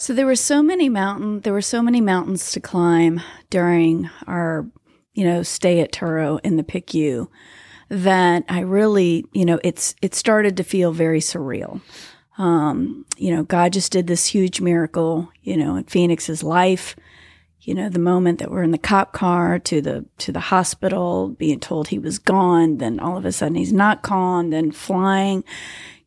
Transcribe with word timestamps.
So 0.00 0.14
there 0.14 0.24
were 0.24 0.34
so 0.34 0.62
many 0.62 0.88
mountain 0.88 1.40
there 1.40 1.52
were 1.52 1.60
so 1.60 1.82
many 1.82 2.00
mountains 2.00 2.52
to 2.52 2.60
climb 2.60 3.20
during 3.50 4.08
our, 4.26 4.66
you 5.12 5.24
know, 5.24 5.42
stay 5.42 5.80
at 5.80 5.92
Touro 5.92 6.40
in 6.42 6.56
the 6.56 6.62
PICU 6.62 7.28
that 7.90 8.46
I 8.48 8.60
really, 8.60 9.26
you 9.34 9.44
know, 9.44 9.60
it's 9.62 9.94
it 10.00 10.14
started 10.14 10.56
to 10.56 10.64
feel 10.64 10.92
very 10.92 11.20
surreal. 11.20 11.82
Um, 12.38 13.04
you 13.18 13.36
know, 13.36 13.42
God 13.42 13.74
just 13.74 13.92
did 13.92 14.06
this 14.06 14.24
huge 14.24 14.62
miracle, 14.62 15.28
you 15.42 15.58
know, 15.58 15.76
in 15.76 15.84
Phoenix's 15.84 16.42
life. 16.42 16.96
You 17.60 17.74
know, 17.74 17.90
the 17.90 17.98
moment 17.98 18.38
that 18.38 18.50
we're 18.50 18.62
in 18.62 18.70
the 18.70 18.78
cop 18.78 19.12
car 19.12 19.58
to 19.58 19.82
the 19.82 20.06
to 20.16 20.32
the 20.32 20.40
hospital, 20.40 21.28
being 21.28 21.60
told 21.60 21.88
he 21.88 21.98
was 21.98 22.18
gone, 22.18 22.78
then 22.78 23.00
all 23.00 23.18
of 23.18 23.26
a 23.26 23.32
sudden 23.32 23.56
he's 23.56 23.70
not 23.70 24.00
gone, 24.00 24.48
then 24.48 24.72
flying, 24.72 25.44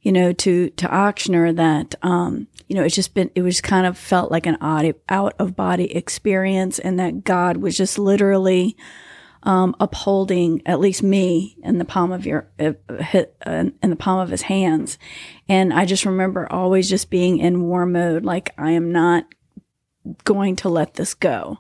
you 0.04 0.12
know, 0.12 0.32
to 0.34 0.70
to 0.70 0.88
Ochsner 0.88 1.56
that 1.56 1.96
um, 2.04 2.48
you 2.74 2.80
know, 2.80 2.86
it's 2.86 2.96
just 2.96 3.14
been, 3.14 3.30
it 3.36 3.44
was 3.44 3.62
kind 3.62 3.86
of 3.86 3.98
felt 3.98 4.32
like 4.32 4.48
an 4.48 4.58
out 4.62 5.36
of 5.38 5.56
body 5.56 5.96
experience 5.96 6.80
and 6.80 7.00
that 7.00 7.24
God 7.24 7.58
was 7.58 7.78
just 7.78 8.00
literally, 8.00 8.76
um, 9.44 9.76
upholding 9.80 10.62
at 10.66 10.80
least 10.80 11.04
me 11.04 11.58
in 11.62 11.78
the 11.78 11.86
palm 11.86 12.12
of 12.12 12.26
your, 12.26 12.50
uh, 12.60 12.74
uh, 12.90 13.66
in 13.84 13.90
the 13.90 13.96
palm 13.96 14.20
of 14.20 14.30
his 14.30 14.44
hands. 14.44 14.98
And 15.50 15.72
I 15.72 15.86
just 15.86 16.06
remember 16.06 16.52
always 16.52 16.90
just 16.90 17.12
being 17.12 17.38
in 17.38 17.62
war 17.62 17.86
mode. 17.86 18.26
Like 18.26 18.56
I 18.58 18.72
am 18.72 18.92
not 18.92 19.26
going 20.24 20.56
to 20.58 20.70
let 20.70 20.96
this 20.96 21.14
go. 21.14 21.60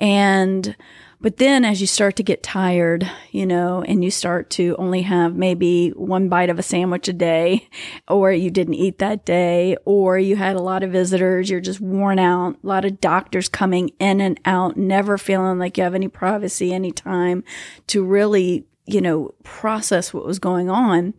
And, 0.00 0.76
but 1.20 1.38
then 1.38 1.64
as 1.64 1.80
you 1.80 1.86
start 1.86 2.16
to 2.16 2.22
get 2.22 2.42
tired, 2.42 3.10
you 3.32 3.44
know, 3.44 3.82
and 3.82 4.04
you 4.04 4.10
start 4.10 4.50
to 4.50 4.76
only 4.78 5.02
have 5.02 5.34
maybe 5.34 5.90
one 5.90 6.28
bite 6.28 6.50
of 6.50 6.58
a 6.58 6.62
sandwich 6.62 7.08
a 7.08 7.12
day, 7.12 7.68
or 8.08 8.32
you 8.32 8.50
didn't 8.50 8.74
eat 8.74 8.98
that 8.98 9.24
day, 9.24 9.76
or 9.84 10.18
you 10.18 10.36
had 10.36 10.56
a 10.56 10.62
lot 10.62 10.82
of 10.82 10.92
visitors, 10.92 11.50
you're 11.50 11.60
just 11.60 11.80
worn 11.80 12.18
out, 12.18 12.56
a 12.62 12.66
lot 12.66 12.84
of 12.84 13.00
doctors 13.00 13.48
coming 13.48 13.90
in 13.98 14.20
and 14.20 14.38
out, 14.44 14.76
never 14.76 15.18
feeling 15.18 15.58
like 15.58 15.76
you 15.76 15.84
have 15.84 15.94
any 15.94 16.08
privacy, 16.08 16.72
any 16.72 16.92
time 16.92 17.42
to 17.88 18.04
really 18.04 18.64
you 18.88 19.02
know, 19.02 19.34
process 19.44 20.14
what 20.14 20.24
was 20.24 20.38
going 20.38 20.70
on. 20.70 21.12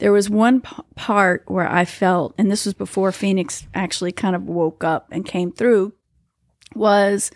There 0.00 0.10
was 0.10 0.28
one 0.28 0.60
p- 0.60 0.82
part 0.96 1.44
where 1.46 1.70
I 1.70 1.84
felt, 1.84 2.34
and 2.36 2.50
this 2.50 2.64
was 2.64 2.74
before 2.74 3.12
Phoenix 3.12 3.68
actually 3.72 4.10
kind 4.10 4.34
of 4.34 4.48
woke 4.48 4.82
up 4.82 5.06
and 5.12 5.24
came 5.24 5.52
through, 5.52 5.92
was 6.74 7.30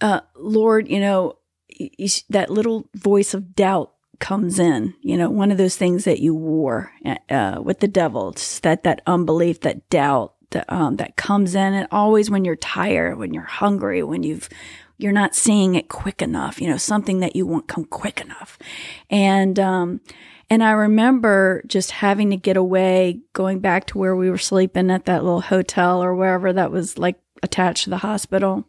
uh, 0.00 0.20
Lord, 0.36 0.88
you 0.88 1.00
know, 1.00 1.38
that 2.28 2.50
little 2.50 2.88
voice 2.94 3.34
of 3.34 3.54
doubt 3.54 3.92
comes 4.18 4.58
in, 4.58 4.94
you 5.00 5.16
know, 5.16 5.30
one 5.30 5.50
of 5.50 5.58
those 5.58 5.76
things 5.76 6.04
that 6.04 6.20
you 6.20 6.34
wore 6.34 6.92
uh, 7.30 7.60
with 7.62 7.80
the 7.80 7.88
devil, 7.88 8.30
it's 8.30 8.60
that, 8.60 8.82
that 8.84 9.00
unbelief, 9.06 9.60
that 9.60 9.88
doubt 9.88 10.34
that, 10.50 10.70
um, 10.70 10.96
that 10.96 11.16
comes 11.16 11.54
in. 11.54 11.72
And 11.72 11.88
always 11.90 12.30
when 12.30 12.44
you're 12.44 12.56
tired, 12.56 13.18
when 13.18 13.32
you're 13.32 13.44
hungry, 13.44 14.02
when 14.02 14.22
you've, 14.22 14.48
you're 14.98 15.12
not 15.12 15.34
seeing 15.34 15.74
it 15.74 15.88
quick 15.88 16.20
enough, 16.20 16.60
you 16.60 16.68
know, 16.68 16.76
something 16.76 17.20
that 17.20 17.34
you 17.34 17.46
want 17.46 17.66
come 17.66 17.86
quick 17.86 18.20
enough. 18.20 18.58
And, 19.08 19.58
um, 19.58 20.00
and 20.50 20.62
I 20.62 20.72
remember 20.72 21.62
just 21.66 21.92
having 21.92 22.30
to 22.30 22.36
get 22.36 22.58
away, 22.58 23.20
going 23.32 23.60
back 23.60 23.86
to 23.86 23.98
where 23.98 24.14
we 24.14 24.28
were 24.28 24.36
sleeping 24.36 24.90
at 24.90 25.06
that 25.06 25.24
little 25.24 25.40
hotel 25.40 26.02
or 26.02 26.14
wherever 26.14 26.52
that 26.52 26.70
was 26.70 26.98
like 26.98 27.18
attached 27.42 27.84
to 27.84 27.90
the 27.90 27.98
hospital. 27.98 28.66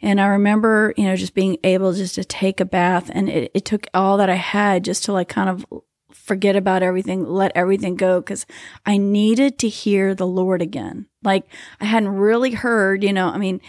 And 0.00 0.20
I 0.20 0.26
remember, 0.26 0.94
you 0.96 1.04
know, 1.04 1.16
just 1.16 1.34
being 1.34 1.58
able 1.64 1.92
just 1.92 2.14
to 2.16 2.24
take 2.24 2.60
a 2.60 2.64
bath 2.64 3.10
and 3.12 3.28
it, 3.28 3.50
it 3.54 3.64
took 3.64 3.86
all 3.92 4.16
that 4.18 4.30
I 4.30 4.36
had 4.36 4.84
just 4.84 5.04
to 5.04 5.12
like 5.12 5.28
kind 5.28 5.48
of 5.48 5.64
forget 6.12 6.56
about 6.56 6.82
everything, 6.82 7.24
let 7.24 7.52
everything 7.54 7.96
go 7.96 8.20
because 8.20 8.46
I 8.86 8.96
needed 8.96 9.58
to 9.58 9.68
hear 9.68 10.14
the 10.14 10.26
Lord 10.26 10.62
again. 10.62 11.06
Like 11.22 11.46
I 11.80 11.86
hadn't 11.86 12.10
really 12.10 12.52
heard, 12.52 13.02
you 13.02 13.12
know, 13.12 13.28
I 13.28 13.38
mean, 13.38 13.60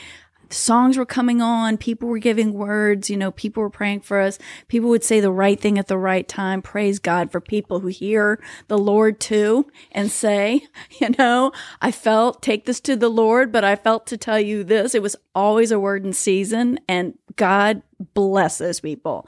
songs 0.52 0.98
were 0.98 1.06
coming 1.06 1.42
on, 1.42 1.78
people 1.78 2.10
were 2.10 2.20
giving 2.20 2.54
words, 2.54 3.10
you 3.10 3.18
know, 3.18 3.32
people 3.32 3.62
were 3.62 3.70
praying 3.70 4.02
for 4.02 4.20
us. 4.20 4.40
People 4.68 4.90
would 4.90 5.04
say 5.04 5.20
the 5.20 5.32
right 5.32 5.60
thing 5.60 5.78
at 5.78 5.88
the 5.88 5.98
right 5.98 6.28
time. 6.28 6.62
Praise 6.62 7.00
God 7.00 7.32
for 7.32 7.40
people 7.40 7.80
who 7.80 7.88
hear 7.88 8.42
the 8.68 8.78
Lord 8.78 9.20
too 9.20 9.68
and 9.92 10.12
say, 10.12 10.68
you 11.00 11.10
know, 11.18 11.52
I 11.82 11.92
felt 11.92 12.42
take 12.42 12.66
this 12.66 12.80
to 12.82 12.96
the 12.96 13.10
Lord, 13.10 13.52
but 13.52 13.64
I 13.64 13.76
felt 13.76 14.08
to 14.08 14.18
tell 14.18 14.40
you 14.40 14.64
this. 14.64 14.96
It 14.96 15.02
was 15.02 15.16
always 15.36 15.72
a 15.72 15.80
word 15.80 16.06
in 16.06 16.14
season 16.14 16.80
and 16.88 17.18
God 17.36 17.82
bless 18.14 18.58
those 18.58 18.80
people. 18.80 19.28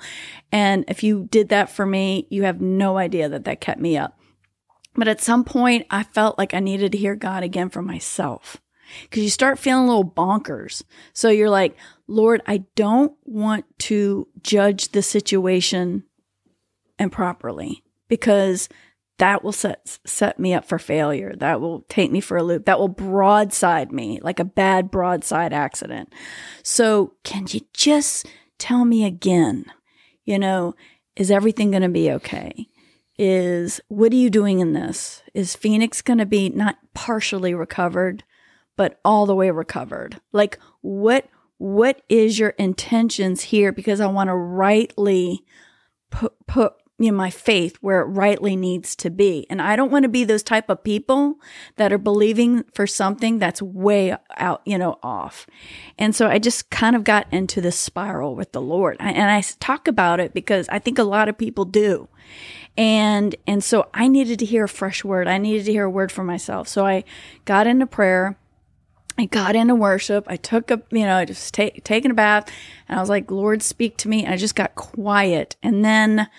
And 0.52 0.86
if 0.88 1.04
you 1.04 1.28
did 1.30 1.50
that 1.50 1.70
for 1.70 1.86
me, 1.86 2.28
you 2.30 2.44
have 2.44 2.62
no 2.62 2.98
idea 2.98 3.30
that 3.30 3.46
that 3.46 3.62
kept 3.62 3.80
me 3.80 3.98
up. 3.98 4.18
But 4.94 5.08
at 5.08 5.22
some 5.22 5.46
point, 5.46 5.88
I 5.90 6.04
felt 6.04 6.38
like 6.38 6.54
I 6.54 6.60
needed 6.60 6.92
to 6.92 6.98
hear 6.98 7.16
God 7.16 7.44
again 7.44 7.70
for 7.70 7.82
myself 7.82 8.62
because 9.04 9.24
you 9.24 9.30
start 9.30 9.60
feeling 9.60 9.84
a 9.84 9.88
little 9.88 10.10
bonkers. 10.10 10.84
So 11.14 11.30
you're 11.30 11.50
like, 11.50 11.76
Lord, 12.08 12.42
I 12.46 12.64
don't 12.76 13.14
want 13.24 13.66
to 13.80 14.28
judge 14.42 14.90
the 14.90 15.02
situation 15.02 16.04
improperly 17.00 17.84
because 18.08 18.70
that 19.22 19.44
will 19.44 19.52
set 19.52 20.00
set 20.04 20.40
me 20.40 20.54
up 20.54 20.66
for 20.66 20.80
failure. 20.80 21.36
That 21.36 21.62
will 21.62 21.82
take 21.90 22.12
me 22.12 22.22
for 22.22 22.38
a 22.38 22.44
loop. 22.44 22.66
That 22.66 22.80
will 22.80 22.88
broadside 22.88 23.92
me 23.92 24.20
like 24.22 24.40
a 24.40 24.44
bad 24.44 24.90
broadside 24.90 25.54
accident. 25.54 26.12
So 26.64 27.14
can 27.24 27.46
you 27.50 27.62
just 27.72 28.28
tell 28.58 28.84
me 28.84 29.06
again? 29.06 29.66
You 30.26 30.40
know, 30.40 30.74
is 31.16 31.30
everything 31.30 31.70
going 31.70 31.84
to 31.84 31.90
be 31.90 32.12
okay? 32.12 32.68
Is 33.18 33.80
what 33.90 34.12
are 34.12 34.16
you 34.16 34.32
doing 34.32 34.60
in 34.60 34.74
this? 34.74 35.22
Is 35.36 35.56
Phoenix 35.56 36.02
going 36.02 36.18
to 36.20 36.26
be 36.26 36.50
not 36.50 36.78
partially 36.96 37.54
recovered, 37.54 38.24
but 38.76 39.00
all 39.04 39.26
the 39.26 39.36
way 39.36 39.52
recovered. 39.52 40.20
Like 40.32 40.60
what 40.82 41.28
what 41.58 42.02
is 42.10 42.40
your 42.40 42.50
intentions 42.52 43.42
here 43.44 43.72
because 43.72 44.02
I 44.02 44.08
want 44.08 44.30
to 44.30 44.36
rightly 44.36 45.46
put 46.10 46.34
put 46.48 46.74
you 47.02 47.12
know, 47.12 47.18
my 47.18 47.32
faith 47.32 47.78
where 47.82 48.02
it 48.02 48.06
rightly 48.06 48.56
needs 48.56 48.96
to 48.98 49.10
be. 49.10 49.48
And 49.50 49.60
I 49.60 49.76
don't 49.76 49.92
want 49.92 50.04
to 50.04 50.10
be 50.10 50.24
those 50.24 50.44
type 50.44 50.70
of 50.70 50.84
people 50.84 51.36
that 51.78 51.92
are 51.92 51.98
believing 51.98 52.64
for 52.76 52.86
something 52.86 53.40
that's 53.40 53.60
way 53.60 54.16
out, 54.38 54.62
you 54.66 54.78
know, 54.78 55.00
off. 55.02 55.48
And 55.98 56.16
so 56.16 56.28
I 56.28 56.38
just 56.38 56.70
kind 56.70 56.96
of 56.96 57.04
got 57.04 57.26
into 57.32 57.60
this 57.60 57.78
spiral 57.78 58.36
with 58.36 58.52
the 58.52 58.62
Lord. 58.62 58.98
And 59.00 59.32
I 59.32 59.42
talk 59.60 59.88
about 59.88 60.20
it 60.20 60.32
because 60.34 60.70
I 60.70 60.78
think 60.78 61.00
a 61.00 61.04
lot 61.04 61.28
of 61.28 61.40
people 61.40 61.66
do. 61.66 62.08
And, 62.78 63.36
and 63.48 63.64
so 63.64 63.90
I 63.96 64.08
needed 64.08 64.38
to 64.40 64.46
hear 64.46 64.66
a 64.66 64.70
fresh 64.70 65.04
word. 65.04 65.28
I 65.28 65.40
needed 65.40 65.66
to 65.66 65.72
hear 65.72 65.86
a 65.86 65.90
word 65.90 66.12
for 66.12 66.24
myself. 66.24 66.68
So 66.68 66.86
I 66.86 67.04
got 67.46 67.66
into 67.66 67.88
prayer 67.88 68.38
I 69.18 69.26
got 69.26 69.56
into 69.56 69.76
worship. 69.76 70.26
I 70.28 70.38
took 70.38 70.72
a, 70.72 70.82
you 70.92 71.06
know, 71.06 71.16
I 71.16 71.26
just 71.26 71.54
take, 71.54 71.84
taken 71.84 72.12
a 72.12 72.14
bath 72.14 72.52
and 72.88 72.98
I 72.98 73.02
was 73.02 73.10
like, 73.10 73.30
Lord, 73.30 73.62
speak 73.62 73.98
to 73.98 74.10
me. 74.10 74.24
And 74.24 74.34
I 74.34 74.38
just 74.38 74.56
got 74.56 74.76
quiet. 74.76 75.56
And 75.62 75.84
then 75.84 76.30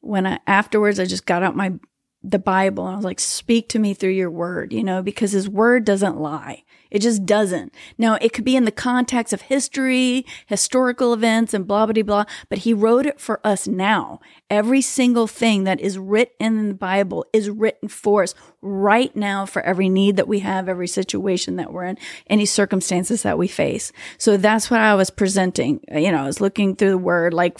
when 0.00 0.26
I, 0.26 0.40
afterwards, 0.46 0.98
I 0.98 1.04
just 1.04 1.26
got 1.26 1.42
out 1.42 1.56
my, 1.56 1.74
the 2.22 2.38
Bible 2.38 2.86
and 2.86 2.94
I 2.94 2.96
was 2.96 3.04
like, 3.04 3.20
speak 3.20 3.68
to 3.70 3.78
me 3.78 3.94
through 3.94 4.10
your 4.10 4.30
word, 4.30 4.72
you 4.72 4.82
know, 4.82 5.02
because 5.02 5.32
his 5.32 5.48
word 5.48 5.84
doesn't 5.84 6.18
lie. 6.18 6.64
It 6.92 7.00
just 7.00 7.24
doesn't. 7.24 7.74
Now, 7.96 8.18
it 8.20 8.34
could 8.34 8.44
be 8.44 8.54
in 8.54 8.66
the 8.66 8.70
context 8.70 9.32
of 9.32 9.40
history, 9.40 10.26
historical 10.46 11.14
events, 11.14 11.54
and 11.54 11.66
blah, 11.66 11.86
blah, 11.86 12.02
blah, 12.02 12.24
but 12.50 12.58
he 12.58 12.74
wrote 12.74 13.06
it 13.06 13.18
for 13.18 13.40
us 13.44 13.66
now. 13.66 14.20
Every 14.50 14.82
single 14.82 15.26
thing 15.26 15.64
that 15.64 15.80
is 15.80 15.98
written 15.98 16.58
in 16.58 16.68
the 16.68 16.74
Bible 16.74 17.24
is 17.32 17.48
written 17.48 17.88
for 17.88 18.24
us 18.24 18.34
right 18.60 19.16
now 19.16 19.46
for 19.46 19.62
every 19.62 19.88
need 19.88 20.16
that 20.16 20.28
we 20.28 20.40
have, 20.40 20.68
every 20.68 20.86
situation 20.86 21.56
that 21.56 21.72
we're 21.72 21.84
in, 21.84 21.96
any 22.26 22.44
circumstances 22.44 23.22
that 23.22 23.38
we 23.38 23.48
face. 23.48 23.90
So 24.18 24.36
that's 24.36 24.70
what 24.70 24.80
I 24.80 24.94
was 24.94 25.08
presenting. 25.08 25.80
You 25.90 26.12
know, 26.12 26.22
I 26.22 26.26
was 26.26 26.42
looking 26.42 26.76
through 26.76 26.90
the 26.90 26.98
word, 26.98 27.32
like, 27.32 27.58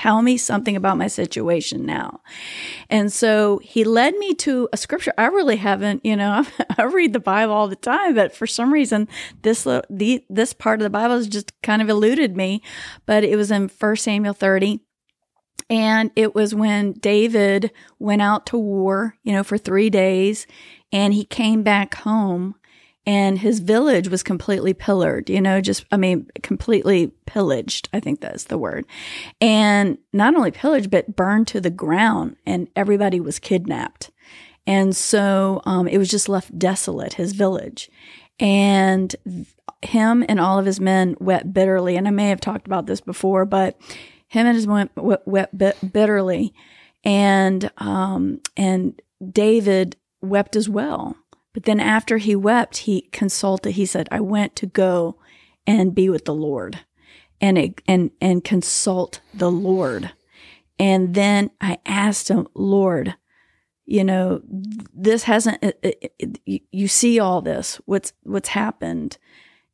tell 0.00 0.22
me 0.22 0.38
something 0.38 0.76
about 0.76 0.96
my 0.96 1.08
situation 1.08 1.84
now. 1.84 2.20
And 2.88 3.12
so 3.12 3.60
he 3.62 3.84
led 3.84 4.16
me 4.16 4.32
to 4.36 4.66
a 4.72 4.78
scripture. 4.78 5.12
I 5.18 5.26
really 5.26 5.56
haven't, 5.56 6.06
you 6.06 6.16
know, 6.16 6.46
I 6.78 6.84
read 6.84 7.12
the 7.12 7.20
Bible 7.20 7.52
all 7.52 7.68
the 7.68 7.76
time, 7.76 8.14
but 8.14 8.34
for 8.34 8.46
some 8.46 8.72
reason, 8.72 9.08
this, 9.42 9.64
the, 9.64 10.24
this 10.30 10.54
part 10.54 10.80
of 10.80 10.84
the 10.84 10.90
Bible 10.90 11.16
has 11.16 11.28
just 11.28 11.52
kind 11.60 11.82
of 11.82 11.90
eluded 11.90 12.34
me. 12.34 12.62
But 13.04 13.24
it 13.24 13.36
was 13.36 13.50
in 13.50 13.68
First 13.68 14.04
Samuel 14.04 14.32
30 14.32 14.80
and 15.68 16.10
it 16.16 16.34
was 16.34 16.54
when 16.54 16.92
David 16.92 17.70
went 17.98 18.22
out 18.22 18.46
to 18.46 18.56
war, 18.56 19.16
you 19.22 19.34
know, 19.34 19.44
for 19.44 19.58
three 19.58 19.90
days 19.90 20.46
and 20.90 21.12
he 21.12 21.26
came 21.26 21.62
back 21.62 21.94
home 21.96 22.54
and 23.06 23.38
his 23.38 23.60
village 23.60 24.08
was 24.08 24.22
completely 24.22 24.74
pillared, 24.74 25.30
you 25.30 25.40
know, 25.40 25.60
just, 25.60 25.84
I 25.90 25.96
mean, 25.96 26.26
completely 26.42 27.12
pillaged. 27.26 27.88
I 27.92 28.00
think 28.00 28.20
that's 28.20 28.44
the 28.44 28.58
word. 28.58 28.84
And 29.40 29.98
not 30.12 30.34
only 30.34 30.50
pillaged, 30.50 30.90
but 30.90 31.16
burned 31.16 31.48
to 31.48 31.60
the 31.60 31.70
ground 31.70 32.36
and 32.44 32.68
everybody 32.76 33.20
was 33.20 33.38
kidnapped. 33.38 34.10
And 34.66 34.94
so 34.94 35.62
um, 35.64 35.88
it 35.88 35.98
was 35.98 36.10
just 36.10 36.28
left 36.28 36.58
desolate, 36.58 37.14
his 37.14 37.32
village. 37.32 37.90
And 38.38 39.14
him 39.82 40.24
and 40.28 40.38
all 40.38 40.58
of 40.58 40.66
his 40.66 40.80
men 40.80 41.16
wept 41.18 41.52
bitterly. 41.52 41.96
And 41.96 42.06
I 42.06 42.10
may 42.10 42.28
have 42.28 42.40
talked 42.40 42.66
about 42.66 42.86
this 42.86 43.00
before, 43.00 43.44
but 43.44 43.78
him 44.30 44.46
and 44.46 44.54
his 44.54 44.66
wife 44.66 44.88
wept 44.94 45.92
bitterly, 45.92 46.54
and 47.02 47.68
um, 47.78 48.40
and 48.56 49.00
David 49.32 49.96
wept 50.22 50.54
as 50.54 50.68
well 50.68 51.16
But 51.52 51.64
then 51.64 51.80
after 51.80 52.18
he 52.18 52.36
wept, 52.36 52.78
he 52.78 53.02
consulted, 53.12 53.72
he 53.72 53.86
said, 53.86 54.08
I 54.10 54.20
went 54.20 54.54
to 54.56 54.66
go 54.66 55.18
and 55.66 55.94
be 55.94 56.08
with 56.08 56.24
the 56.24 56.34
Lord 56.34 56.80
and, 57.40 57.74
and, 57.86 58.10
and 58.20 58.44
consult 58.44 59.20
the 59.34 59.50
Lord. 59.50 60.12
And 60.78 61.14
then 61.14 61.50
I 61.60 61.78
asked 61.84 62.28
him, 62.28 62.46
Lord, 62.54 63.16
you 63.84 64.04
know, 64.04 64.40
this 64.46 65.24
hasn't, 65.24 65.62
it, 65.62 65.78
it, 65.82 66.40
it, 66.46 66.62
you 66.70 66.86
see 66.86 67.18
all 67.18 67.42
this, 67.42 67.80
what's, 67.86 68.12
what's 68.22 68.50
happened. 68.50 69.18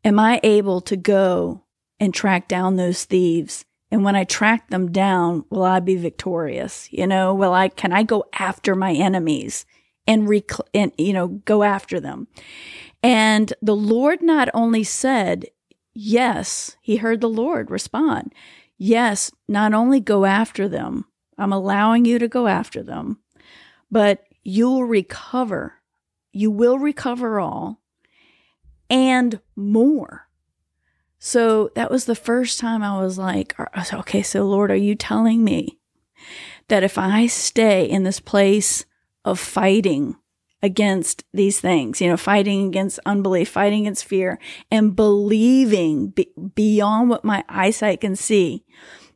Am 0.05 0.19
I 0.19 0.41
able 0.43 0.81
to 0.83 0.97
go 0.97 1.65
and 2.01 2.15
track 2.15 2.49
down 2.49 2.77
those 2.77 3.05
thieves? 3.05 3.65
And 3.91 4.03
when 4.03 4.17
I 4.17 4.25
track 4.25 4.71
them 4.71 4.91
down, 4.91 5.45
will 5.51 5.65
I 5.65 5.81
be 5.81 5.97
victorious? 5.97 6.89
You 6.91 7.07
know, 7.07 7.35
will 7.35 7.53
I, 7.53 7.69
can 7.69 7.93
I 7.93 8.03
go 8.03 8.25
after 8.33 8.75
my 8.75 8.93
enemies 8.93 9.67
and, 10.07 10.29
rec- 10.29 10.51
and, 10.75 10.93
you 10.99 11.13
know, 11.13 11.29
go 11.29 11.63
after 11.63 12.01
them? 12.01 12.29
And 13.03 13.53
the 13.63 13.77
Lord 13.77 14.23
not 14.23 14.49
only 14.55 14.85
said, 14.85 15.47
yes, 15.95 16.77
he 16.81 16.97
heard 16.97 17.21
the 17.21 17.29
Lord 17.29 17.71
respond. 17.71 18.35
Yes, 18.79 19.31
not 19.49 19.73
only 19.73 20.01
go 20.01 20.25
after 20.25 20.69
them, 20.69 21.07
I'm 21.39 21.53
allowing 21.53 22.05
you 22.05 22.19
to 22.19 22.29
go 22.29 22.47
after 22.47 22.83
them, 22.83 23.19
but 23.91 24.25
you'll 24.43 24.85
recover. 24.85 25.75
You 26.33 26.51
will 26.51 26.79
recover 26.79 27.41
all 27.41 27.81
and 28.91 29.41
more. 29.55 30.29
So 31.19 31.71
that 31.75 31.91
was 31.91 32.05
the 32.05 32.15
first 32.15 32.61
time 32.61 32.83
I 32.83 33.01
was 33.01 33.19
like, 33.19 33.55
okay, 33.93 34.23
so 34.23 34.45
Lord, 34.45 34.71
are 34.71 34.77
you 34.77 34.95
telling 34.95 35.43
me 35.43 35.79
that 36.69 36.85
if 36.85 36.99
I 36.99 37.27
stay 37.27 37.85
in 37.85 38.05
this 38.05 38.21
place 38.21 38.85
of 39.27 39.39
fighting 39.39 40.17
against 40.63 41.25
these 41.35 41.61
things, 41.61 42.01
you 42.01 42.09
know, 42.09 42.17
fighting 42.17 42.67
against 42.67 42.99
unbelief, 43.05 43.49
fighting 43.51 43.83
against 43.83 44.07
fear, 44.07 44.39
and 44.71 44.97
believing 44.97 46.09
be- 46.09 46.33
beyond 46.55 47.11
what 47.11 47.25
my 47.25 47.45
eyesight 47.49 48.01
can 48.01 48.17
see, 48.17 48.65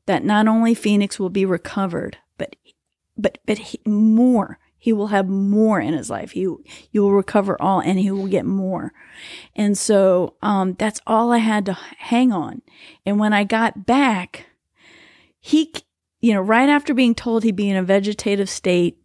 that 0.07 0.25
not 0.25 0.47
only 0.47 0.75
Phoenix 0.75 1.19
will 1.19 1.31
be 1.31 1.47
recovered, 1.47 2.19
but 2.37 2.57
but 3.17 3.39
but 3.47 3.59
he, 3.59 3.81
more. 3.87 4.59
He 4.77 4.93
will 4.95 5.09
have 5.09 5.29
more 5.29 5.79
in 5.79 5.93
his 5.93 6.11
life. 6.11 6.33
He 6.33 6.41
you 6.41 7.03
will 7.03 7.13
recover 7.13 7.61
all, 7.61 7.81
and 7.81 7.99
he 7.99 8.11
will 8.11 8.27
get 8.27 8.47
more. 8.47 8.93
And 9.55 9.79
so 9.79 10.35
um, 10.43 10.75
that's 10.75 11.01
all 11.07 11.33
I 11.33 11.39
had 11.39 11.67
to 11.67 11.73
hang 11.99 12.33
on. 12.33 12.63
And 13.07 13.19
when 13.19 13.33
I 13.33 13.45
got 13.45 13.87
back, 13.87 14.47
he, 15.39 15.73
you 16.21 16.33
know, 16.35 16.41
right 16.41 16.69
after 16.69 16.95
being 16.95 17.15
told 17.15 17.45
he'd 17.45 17.57
be 17.57 17.71
in 17.71 17.77
a 17.77 17.83
vegetative 17.83 18.49
state, 18.49 18.99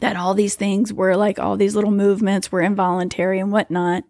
that 0.00 0.16
all 0.16 0.34
these 0.34 0.54
things 0.54 0.92
were 0.92 1.16
like 1.16 1.38
all 1.38 1.56
these 1.56 1.74
little 1.74 1.90
movements 1.90 2.50
were 2.50 2.60
involuntary 2.60 3.38
and 3.38 3.52
whatnot. 3.52 4.04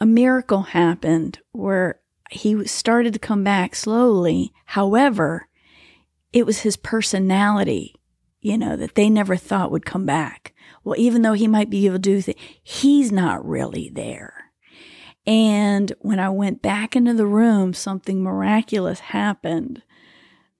A 0.00 0.06
miracle 0.06 0.62
happened 0.62 1.40
where 1.52 2.00
he 2.30 2.64
started 2.66 3.12
to 3.14 3.18
come 3.18 3.42
back 3.42 3.74
slowly. 3.74 4.52
However, 4.66 5.48
it 6.32 6.46
was 6.46 6.60
his 6.60 6.76
personality, 6.76 7.94
you 8.40 8.58
know, 8.58 8.76
that 8.76 8.94
they 8.94 9.10
never 9.10 9.36
thought 9.36 9.70
would 9.70 9.86
come 9.86 10.06
back. 10.06 10.54
Well, 10.84 10.98
even 10.98 11.22
though 11.22 11.32
he 11.32 11.48
might 11.48 11.70
be 11.70 11.86
able 11.86 11.96
to 11.96 12.00
do 12.00 12.20
things, 12.20 12.38
he's 12.62 13.10
not 13.10 13.44
really 13.44 13.90
there. 13.92 14.52
And 15.26 15.92
when 16.00 16.18
I 16.18 16.30
went 16.30 16.62
back 16.62 16.96
into 16.96 17.12
the 17.12 17.26
room, 17.26 17.74
something 17.74 18.22
miraculous 18.22 19.00
happened. 19.00 19.82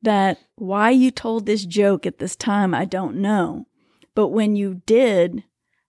That 0.03 0.39
why 0.57 0.91
you 0.91 1.11
told 1.11 1.47
this 1.47 1.65
joke 1.65 2.07
at 2.07 2.19
this 2.19 2.37
time, 2.37 2.75
I 2.75 2.85
don't 2.85 3.17
know. 3.17 3.68
But 4.15 4.29
when 4.29 4.57
you 4.57 4.83
did, 4.87 5.45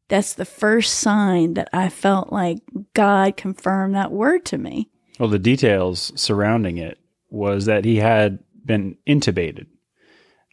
that's 0.08 0.34
the 0.34 0.46
first 0.46 0.96
sign 0.96 1.54
that 1.54 1.70
I 1.72 1.90
felt 1.90 2.32
like 2.32 2.60
God 2.94 3.38
confirmed 3.38 3.96
that 3.96 4.12
word 4.12 4.46
to 4.46 4.58
me. 4.58 4.90
Well, 5.20 5.30
the 5.30 5.40
details 5.40 6.12
surrounding 6.16 6.78
it 6.78 6.98
was 7.30 7.66
that 7.66 7.86
he 7.86 7.98
had 7.98 8.40
been 8.66 8.98
intubated. 9.08 9.68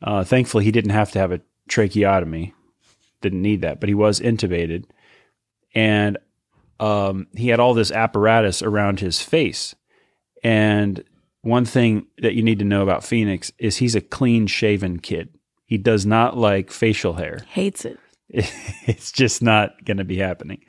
Uh, 0.03 0.25
thankfully, 0.25 0.65
he 0.65 0.73
didn't 0.73 0.91
have 0.91 1.11
to 1.13 1.19
have 1.19 1.33
a 1.33 1.41
tracheotomy, 1.69 2.55
didn't 3.23 3.43
need 3.43 3.63
that, 3.63 3.81
but 3.81 3.89
he 3.89 3.95
was 3.95 4.21
intubated. 4.21 4.85
And 5.75 6.19
um, 6.81 7.29
he 7.35 7.49
had 7.49 7.61
all 7.61 7.75
this 7.75 7.91
apparatus 7.91 8.63
around 8.63 9.01
his 9.01 9.21
face. 9.23 9.75
And 10.43 11.03
one 11.43 11.65
thing 11.65 12.07
that 12.19 12.35
you 12.35 12.43
need 12.43 12.59
to 12.59 12.65
know 12.65 12.83
about 12.83 13.05
Phoenix 13.05 13.53
is 13.59 13.77
he's 13.77 13.95
a 13.95 14.01
clean 14.01 14.47
shaven 14.47 14.99
kid. 14.99 15.31
He 15.67 15.79
does 15.79 16.07
not 16.07 16.37
like 16.37 16.71
facial 16.71 17.15
hair. 17.15 17.45
Hates 17.49 17.85
it. 17.85 17.99
It's 18.89 19.11
just 19.11 19.43
not 19.43 19.85
going 19.85 19.97
to 19.97 20.05
be 20.05 20.19
happening. 20.19 20.65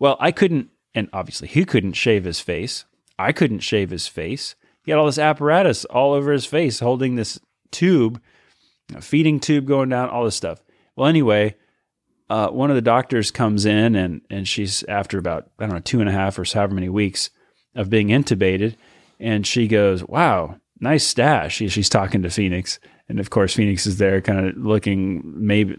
Well, 0.00 0.16
I 0.18 0.32
couldn't, 0.32 0.68
and 0.94 1.08
obviously 1.12 1.46
he 1.46 1.64
couldn't 1.64 1.92
shave 1.92 2.24
his 2.24 2.40
face. 2.40 2.84
I 3.18 3.30
couldn't 3.32 3.60
shave 3.60 3.90
his 3.90 4.08
face. 4.08 4.56
He 4.84 4.90
had 4.90 4.98
all 4.98 5.06
this 5.06 5.18
apparatus 5.18 5.84
all 5.84 6.12
over 6.12 6.32
his 6.32 6.44
face, 6.44 6.80
holding 6.80 7.14
this 7.14 7.38
tube, 7.70 8.20
a 8.94 9.00
feeding 9.00 9.38
tube 9.38 9.66
going 9.66 9.90
down, 9.90 10.10
all 10.10 10.24
this 10.24 10.34
stuff. 10.34 10.60
Well, 10.96 11.08
anyway, 11.08 11.54
uh, 12.28 12.48
one 12.48 12.70
of 12.70 12.76
the 12.76 12.82
doctors 12.82 13.30
comes 13.30 13.64
in, 13.64 13.94
and 13.94 14.22
and 14.28 14.48
she's 14.48 14.82
after 14.84 15.18
about 15.18 15.50
I 15.58 15.66
don't 15.66 15.74
know 15.74 15.80
two 15.80 16.00
and 16.00 16.08
a 16.08 16.12
half 16.12 16.38
or 16.38 16.44
however 16.44 16.74
many 16.74 16.88
weeks 16.88 17.30
of 17.74 17.90
being 17.90 18.08
intubated, 18.08 18.74
and 19.20 19.46
she 19.46 19.68
goes, 19.68 20.02
"Wow, 20.04 20.56
nice 20.80 21.04
stash." 21.04 21.56
She, 21.56 21.68
she's 21.68 21.88
talking 21.88 22.22
to 22.22 22.30
Phoenix, 22.30 22.80
and 23.12 23.20
of 23.20 23.28
course 23.30 23.52
Phoenix 23.54 23.86
is 23.86 23.98
there, 23.98 24.20
kind 24.22 24.48
of 24.48 24.56
looking, 24.56 25.22
maybe 25.36 25.76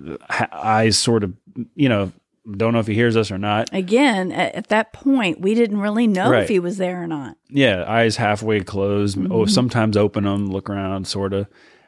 eyes 0.52 0.98
sort 0.98 1.24
of, 1.24 1.34
you 1.76 1.90
know, 1.90 2.12
don't 2.58 2.74
know 2.74 2.80
if 2.80 2.88
he 2.88 2.94
hears 2.94 3.16
us 3.18 3.32
or 3.32 3.38
not. 3.38 3.70
Again, 3.74 4.32
at 4.32 4.68
that 4.68 4.94
point, 4.94 5.42
we 5.42 5.56
didn't 5.56 5.80
really 5.80 6.06
know 6.08 6.30
Right. 6.30 6.44
if 6.44 6.50
he 6.50 6.60
was 6.60 6.78
there 6.78 7.02
or 7.02 7.08
not. 7.08 7.38
Yeah, 7.50 7.86
eyes 7.88 8.18
halfway 8.18 8.60
closed. 8.60 9.18
Mm-hmm. 9.18 9.32
Oh, 9.32 9.46
sometimes 9.46 9.98
open 9.98 10.26
them, 10.26 10.48
look 10.48 10.70
around, 10.70 11.08
sort 11.08 11.34
of. 11.34 11.48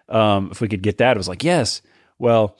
Um, 0.09 0.49
if 0.51 0.61
we 0.61 0.67
could 0.67 0.81
get 0.81 0.97
that, 0.97 1.15
it 1.15 1.19
was 1.19 1.27
like 1.27 1.43
yes. 1.43 1.81
Well, 2.17 2.57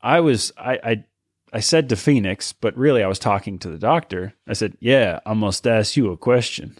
I 0.00 0.20
was 0.20 0.52
I, 0.58 0.78
I 0.84 1.04
I 1.52 1.60
said 1.60 1.88
to 1.90 1.96
Phoenix, 1.96 2.52
but 2.52 2.76
really 2.76 3.02
I 3.04 3.08
was 3.08 3.18
talking 3.20 3.58
to 3.60 3.70
the 3.70 3.78
doctor. 3.78 4.34
I 4.48 4.54
said, 4.54 4.76
"Yeah, 4.80 5.20
I 5.24 5.34
must 5.34 5.66
ask 5.66 5.96
you 5.96 6.10
a 6.10 6.16
question," 6.16 6.76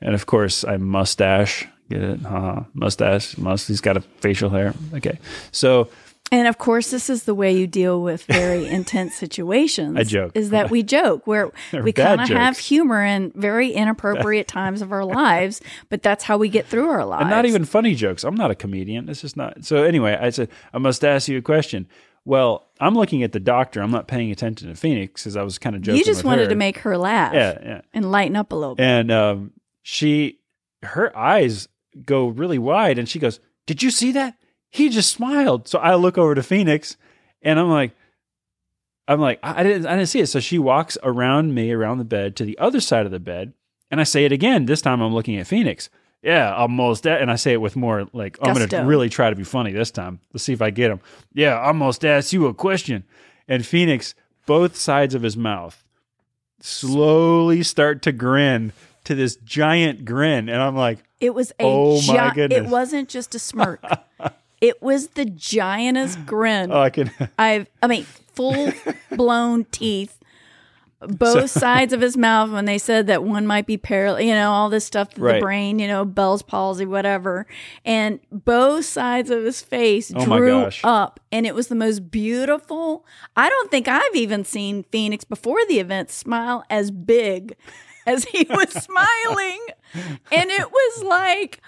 and 0.00 0.14
of 0.14 0.26
course 0.26 0.62
I 0.64 0.76
mustache. 0.76 1.66
Get 1.90 2.02
it? 2.02 2.20
Haha. 2.22 2.64
Mustache. 2.74 3.36
Must. 3.38 3.68
He's 3.68 3.80
got 3.80 3.96
a 3.96 4.00
facial 4.00 4.50
hair. 4.50 4.74
Okay. 4.94 5.18
So 5.52 5.88
And 6.32 6.48
of 6.48 6.56
course, 6.58 6.90
this 6.90 7.10
is 7.10 7.24
the 7.24 7.34
way 7.34 7.56
you 7.56 7.66
deal 7.66 8.02
with 8.02 8.24
very 8.24 8.66
intense 8.80 9.14
situations. 9.14 9.96
I 9.98 10.04
joke. 10.04 10.32
Is 10.34 10.50
that 10.50 10.70
we 10.70 10.82
joke 10.82 11.26
where 11.26 11.50
we 11.72 11.92
kind 11.92 12.20
of 12.20 12.28
have 12.28 12.58
humor 12.58 13.04
in 13.04 13.32
very 13.34 13.70
inappropriate 13.70 14.48
times 14.48 14.80
of 14.82 14.90
our 14.92 15.04
lives, 15.04 15.60
but 15.90 16.02
that's 16.02 16.24
how 16.24 16.38
we 16.38 16.48
get 16.48 16.66
through 16.66 16.88
our 16.88 17.04
lives. 17.04 17.20
And 17.22 17.30
not 17.30 17.44
even 17.44 17.64
funny 17.64 17.94
jokes. 17.94 18.24
I'm 18.24 18.34
not 18.34 18.50
a 18.50 18.54
comedian. 18.54 19.08
It's 19.08 19.20
just 19.20 19.36
not. 19.36 19.64
So 19.64 19.84
anyway, 19.84 20.16
I 20.20 20.30
said, 20.30 20.48
I 20.72 20.78
must 20.78 21.04
ask 21.04 21.28
you 21.28 21.38
a 21.38 21.42
question. 21.42 21.86
Well, 22.26 22.66
I'm 22.80 22.94
looking 22.94 23.22
at 23.22 23.32
the 23.32 23.40
doctor. 23.40 23.82
I'm 23.82 23.90
not 23.90 24.08
paying 24.08 24.30
attention 24.32 24.68
to 24.68 24.74
Phoenix 24.74 25.22
because 25.22 25.36
I 25.36 25.42
was 25.42 25.58
kind 25.58 25.76
of 25.76 25.82
joking. 25.82 25.98
You 25.98 26.04
just 26.04 26.24
wanted 26.24 26.44
her. 26.44 26.48
to 26.48 26.54
make 26.56 26.78
her 26.78 26.96
laugh 26.96 27.34
Yeah, 27.34 27.58
yeah. 27.62 27.80
and 27.92 28.10
lighten 28.10 28.34
up 28.34 28.50
a 28.52 28.56
little 28.56 28.74
bit. 28.76 28.82
And 28.82 29.10
um, 29.12 29.52
she, 29.82 30.40
her 30.82 31.14
eyes 31.16 31.68
go 32.04 32.28
really 32.28 32.58
wide, 32.58 32.98
and 32.98 33.08
she 33.08 33.18
goes, 33.18 33.40
"Did 33.66 33.82
you 33.82 33.90
see 33.90 34.12
that? 34.12 34.36
He 34.70 34.88
just 34.88 35.10
smiled." 35.10 35.68
So 35.68 35.78
I 35.78 35.94
look 35.94 36.18
over 36.18 36.34
to 36.34 36.42
Phoenix, 36.42 36.96
and 37.42 37.58
I'm 37.58 37.70
like, 37.70 37.92
I'm 39.06 39.20
like, 39.20 39.38
I 39.42 39.60
I 39.60 39.62
didn't, 39.62 39.86
I 39.86 39.96
didn't 39.96 40.08
see 40.08 40.20
it. 40.20 40.26
So 40.28 40.40
she 40.40 40.58
walks 40.58 40.96
around 41.02 41.54
me, 41.54 41.72
around 41.72 41.98
the 41.98 42.04
bed, 42.04 42.36
to 42.36 42.44
the 42.44 42.58
other 42.58 42.80
side 42.80 43.06
of 43.06 43.12
the 43.12 43.20
bed, 43.20 43.52
and 43.90 44.00
I 44.00 44.04
say 44.04 44.24
it 44.24 44.32
again. 44.32 44.66
This 44.66 44.82
time 44.82 45.00
I'm 45.00 45.14
looking 45.14 45.36
at 45.36 45.46
Phoenix. 45.46 45.90
Yeah, 46.24 46.54
almost. 46.54 47.02
dead. 47.04 47.20
And 47.20 47.30
I 47.30 47.36
say 47.36 47.52
it 47.52 47.60
with 47.60 47.76
more 47.76 48.08
like, 48.14 48.38
I'm 48.40 48.54
going 48.54 48.66
to 48.66 48.78
really 48.78 49.10
try 49.10 49.28
to 49.28 49.36
be 49.36 49.44
funny 49.44 49.72
this 49.72 49.90
time. 49.90 50.20
Let's 50.32 50.42
see 50.42 50.54
if 50.54 50.62
I 50.62 50.70
get 50.70 50.90
him. 50.90 51.00
Yeah, 51.34 51.60
almost 51.60 52.02
asked 52.02 52.32
you 52.32 52.46
a 52.46 52.54
question. 52.54 53.04
And 53.46 53.64
Phoenix, 53.64 54.14
both 54.46 54.74
sides 54.74 55.14
of 55.14 55.20
his 55.20 55.36
mouth, 55.36 55.84
slowly 56.60 57.62
start 57.62 58.00
to 58.02 58.12
grin 58.12 58.72
to 59.04 59.14
this 59.14 59.36
giant 59.36 60.06
grin. 60.06 60.48
And 60.48 60.62
I'm 60.62 60.74
like, 60.74 61.03
It 61.20 61.34
was 61.34 61.50
a 61.52 61.64
Oh, 61.64 62.00
my 62.06 62.28
gi- 62.30 62.34
goodness. 62.34 62.58
It 62.58 62.66
wasn't 62.70 63.08
just 63.08 63.34
a 63.34 63.38
smirk. 63.38 63.82
it 64.60 64.82
was 64.82 65.08
the 65.08 65.24
giantest 65.24 66.26
grin. 66.26 66.70
oh, 66.72 66.80
I 66.80 66.90
can. 66.90 67.10
I've, 67.38 67.66
I 67.82 67.86
mean, 67.86 68.04
full 68.04 68.72
blown 69.12 69.64
teeth, 69.70 70.18
both 71.00 71.50
sides 71.50 71.92
of 71.92 72.00
his 72.00 72.16
mouth. 72.16 72.50
When 72.50 72.64
they 72.64 72.78
said 72.78 73.06
that 73.06 73.22
one 73.22 73.46
might 73.46 73.66
be 73.66 73.76
paralyzed, 73.76 74.24
you 74.26 74.32
know, 74.34 74.50
all 74.50 74.68
this 74.70 74.84
stuff, 74.84 75.14
the 75.14 75.20
Right. 75.22 75.40
brain, 75.40 75.78
you 75.78 75.86
know, 75.86 76.04
Bell's 76.04 76.42
palsy, 76.42 76.86
whatever, 76.86 77.46
and 77.84 78.20
both 78.32 78.84
sides 78.86 79.30
of 79.30 79.44
his 79.44 79.60
face 79.62 80.10
Oh 80.14 80.24
drew 80.24 80.68
up, 80.82 81.20
and 81.30 81.46
it 81.46 81.54
was 81.54 81.68
the 81.68 81.74
most 81.74 82.10
beautiful. 82.10 83.04
I 83.36 83.48
don't 83.48 83.70
think 83.70 83.86
I've 83.86 84.14
even 84.14 84.44
seen 84.44 84.82
Phoenix 84.84 85.24
before 85.24 85.64
the 85.68 85.78
event 85.78 86.10
smile 86.10 86.64
as 86.70 86.90
big 86.90 87.54
as 88.06 88.24
he 88.24 88.46
was 88.48 88.70
smiling, 88.84 89.60
and 89.94 90.50
it 90.50 90.70
was 90.70 91.02
like. 91.04 91.60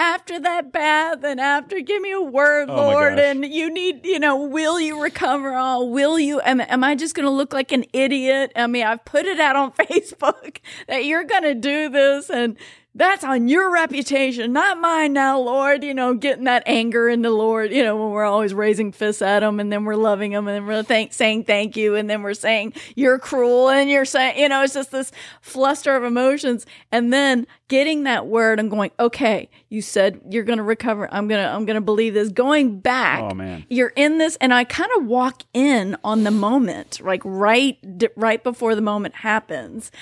after 0.00 0.38
that 0.38 0.70
bath 0.70 1.24
and 1.24 1.40
after 1.40 1.80
give 1.80 2.00
me 2.00 2.12
a 2.12 2.20
word 2.20 2.70
Oh 2.70 2.76
lord 2.76 3.18
and 3.18 3.44
you 3.44 3.68
need 3.68 4.06
you 4.06 4.20
know 4.20 4.36
will 4.36 4.78
you 4.78 5.02
recover 5.02 5.54
all? 5.54 5.90
Will 5.90 6.20
you 6.20 6.40
am, 6.42 6.60
am 6.60 6.84
i 6.84 6.94
just 6.94 7.16
gonna 7.16 7.32
look 7.32 7.52
like 7.52 7.72
an 7.72 7.84
idiot? 7.92 8.52
I 8.54 8.68
mean 8.68 8.86
i've 8.86 9.04
put 9.04 9.26
it 9.26 9.40
out 9.40 9.56
on 9.56 9.72
facebook 9.82 10.58
that 10.86 11.04
you're 11.04 11.24
gonna 11.24 11.56
do 11.56 11.88
this 11.88 12.30
and 12.30 12.56
that's 12.98 13.22
on 13.22 13.46
your 13.46 13.72
reputation, 13.72 14.52
not 14.52 14.80
mine 14.80 15.12
now, 15.12 15.38
Lord. 15.38 15.84
You 15.84 15.94
know, 15.94 16.14
getting 16.14 16.44
that 16.44 16.64
anger 16.66 17.08
in 17.08 17.22
the 17.22 17.30
Lord, 17.30 17.72
you 17.72 17.84
know, 17.84 17.96
when 17.96 18.10
we're 18.10 18.24
always 18.24 18.52
raising 18.52 18.90
fists 18.90 19.22
at 19.22 19.42
him 19.42 19.60
and 19.60 19.72
then 19.72 19.84
we're 19.84 19.94
loving 19.94 20.32
him 20.32 20.48
and 20.48 20.56
then 20.56 20.66
we're 20.66 20.82
thank- 20.82 21.12
saying 21.12 21.44
thank 21.44 21.76
you 21.76 21.94
and 21.94 22.10
then 22.10 22.22
we're 22.22 22.34
saying 22.34 22.72
you're 22.96 23.18
cruel 23.18 23.68
and 23.68 23.88
you're 23.88 24.04
saying, 24.04 24.38
you 24.38 24.48
know, 24.48 24.62
it's 24.62 24.74
just 24.74 24.90
this 24.90 25.12
fluster 25.40 25.94
of 25.94 26.02
emotions. 26.02 26.66
And 26.90 27.12
then 27.12 27.46
getting 27.68 28.02
that 28.02 28.26
word 28.26 28.58
and 28.58 28.68
going, 28.68 28.90
okay, 28.98 29.48
you 29.68 29.80
said 29.80 30.20
you're 30.28 30.44
going 30.44 30.58
to 30.58 30.64
recover. 30.64 31.08
I'm 31.12 31.28
going 31.28 31.42
to, 31.42 31.48
I'm 31.48 31.66
going 31.66 31.76
to 31.76 31.80
believe 31.80 32.14
this. 32.14 32.30
Going 32.30 32.80
back. 32.80 33.20
Oh, 33.22 33.34
man. 33.34 33.64
You're 33.70 33.92
in 33.94 34.18
this. 34.18 34.36
And 34.40 34.52
I 34.52 34.64
kind 34.64 34.90
of 34.96 35.06
walk 35.06 35.44
in 35.54 35.96
on 36.02 36.24
the 36.24 36.30
moment, 36.30 37.00
like 37.00 37.22
right, 37.24 37.78
right 38.16 38.42
before 38.42 38.74
the 38.74 38.82
moment 38.82 39.14
happens. 39.16 39.92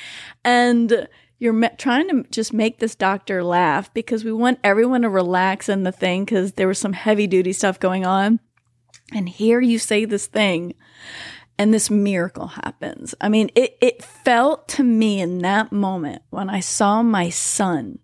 And, 0.45 1.09
you're 1.38 1.52
me- 1.52 1.69
trying 1.76 2.09
to 2.09 2.25
just 2.31 2.52
make 2.52 2.78
this 2.78 2.95
doctor 2.95 3.43
laugh 3.45 3.93
because 3.93 4.25
we 4.25 4.33
want 4.33 4.59
everyone 4.64 5.02
to 5.02 5.09
relax 5.09 5.69
in 5.69 5.83
the 5.83 5.93
thing 5.93 6.25
because 6.25 6.52
there 6.52 6.69
was 6.69 6.78
some 6.78 6.95
heavy 6.95 7.26
duty 7.26 7.52
stuff 7.52 7.78
going 7.78 8.07
on. 8.07 8.40
And 9.12 9.28
here 9.28 9.61
you 9.61 9.78
say 9.78 10.05
this 10.05 10.26
thing 10.26 10.75
and 11.59 11.73
this 11.73 11.90
miracle 11.90 12.49
happens. 12.49 13.14
I 13.21 13.28
mean, 13.28 13.50
it, 13.55 13.76
it 13.81 14.02
felt 14.02 14.69
to 14.69 14.83
me 14.83 15.21
in 15.21 15.38
that 15.38 15.73
moment 15.73 16.23
when 16.31 16.50
I 16.50 16.61
saw 16.61 17.02
my 17.02 17.28
son 17.28 17.99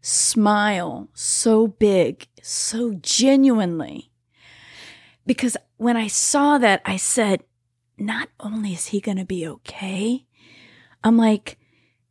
smile 0.00 1.08
so 1.14 1.66
big, 1.66 2.26
so 2.42 2.94
genuinely. 2.94 4.10
Because 5.26 5.56
when 5.78 5.96
I 5.96 6.06
saw 6.06 6.58
that, 6.58 6.80
I 6.84 6.96
said, 6.96 7.42
not 7.98 8.28
only 8.38 8.72
is 8.72 8.86
he 8.88 9.00
going 9.00 9.18
to 9.18 9.24
be 9.24 9.46
okay, 9.48 10.26
I'm 11.02 11.16
like, 11.16 11.58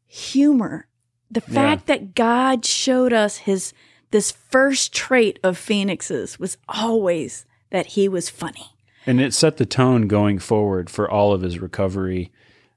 humor. 0.07 0.87
The 1.31 1.43
Yeah. 1.47 1.53
fact 1.53 1.87
that 1.87 2.15
God 2.15 2.65
showed 2.65 3.13
us 3.13 3.37
his 3.37 3.73
this 4.11 4.31
first 4.31 4.93
trait 4.93 5.39
of 5.43 5.57
Phoenix's 5.57 6.39
was 6.39 6.57
always 6.69 7.45
that 7.71 7.87
he 7.87 8.07
was 8.07 8.29
funny. 8.29 8.67
and 9.07 9.19
it 9.21 9.33
set 9.33 9.57
the 9.57 9.65
tone 9.65 10.07
going 10.07 10.39
forward 10.39 10.89
for 10.89 11.09
all 11.09 11.31
of 11.33 11.41
his 11.41 11.59
recovery, 11.59 12.31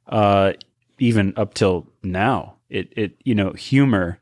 uh, 0.09 0.53
even 0.99 1.33
up 1.37 1.55
till 1.55 1.87
now. 2.03 2.57
It 2.69 2.93
it 2.97 3.17
you 3.25 3.35
know 3.35 3.53
humor 3.53 4.19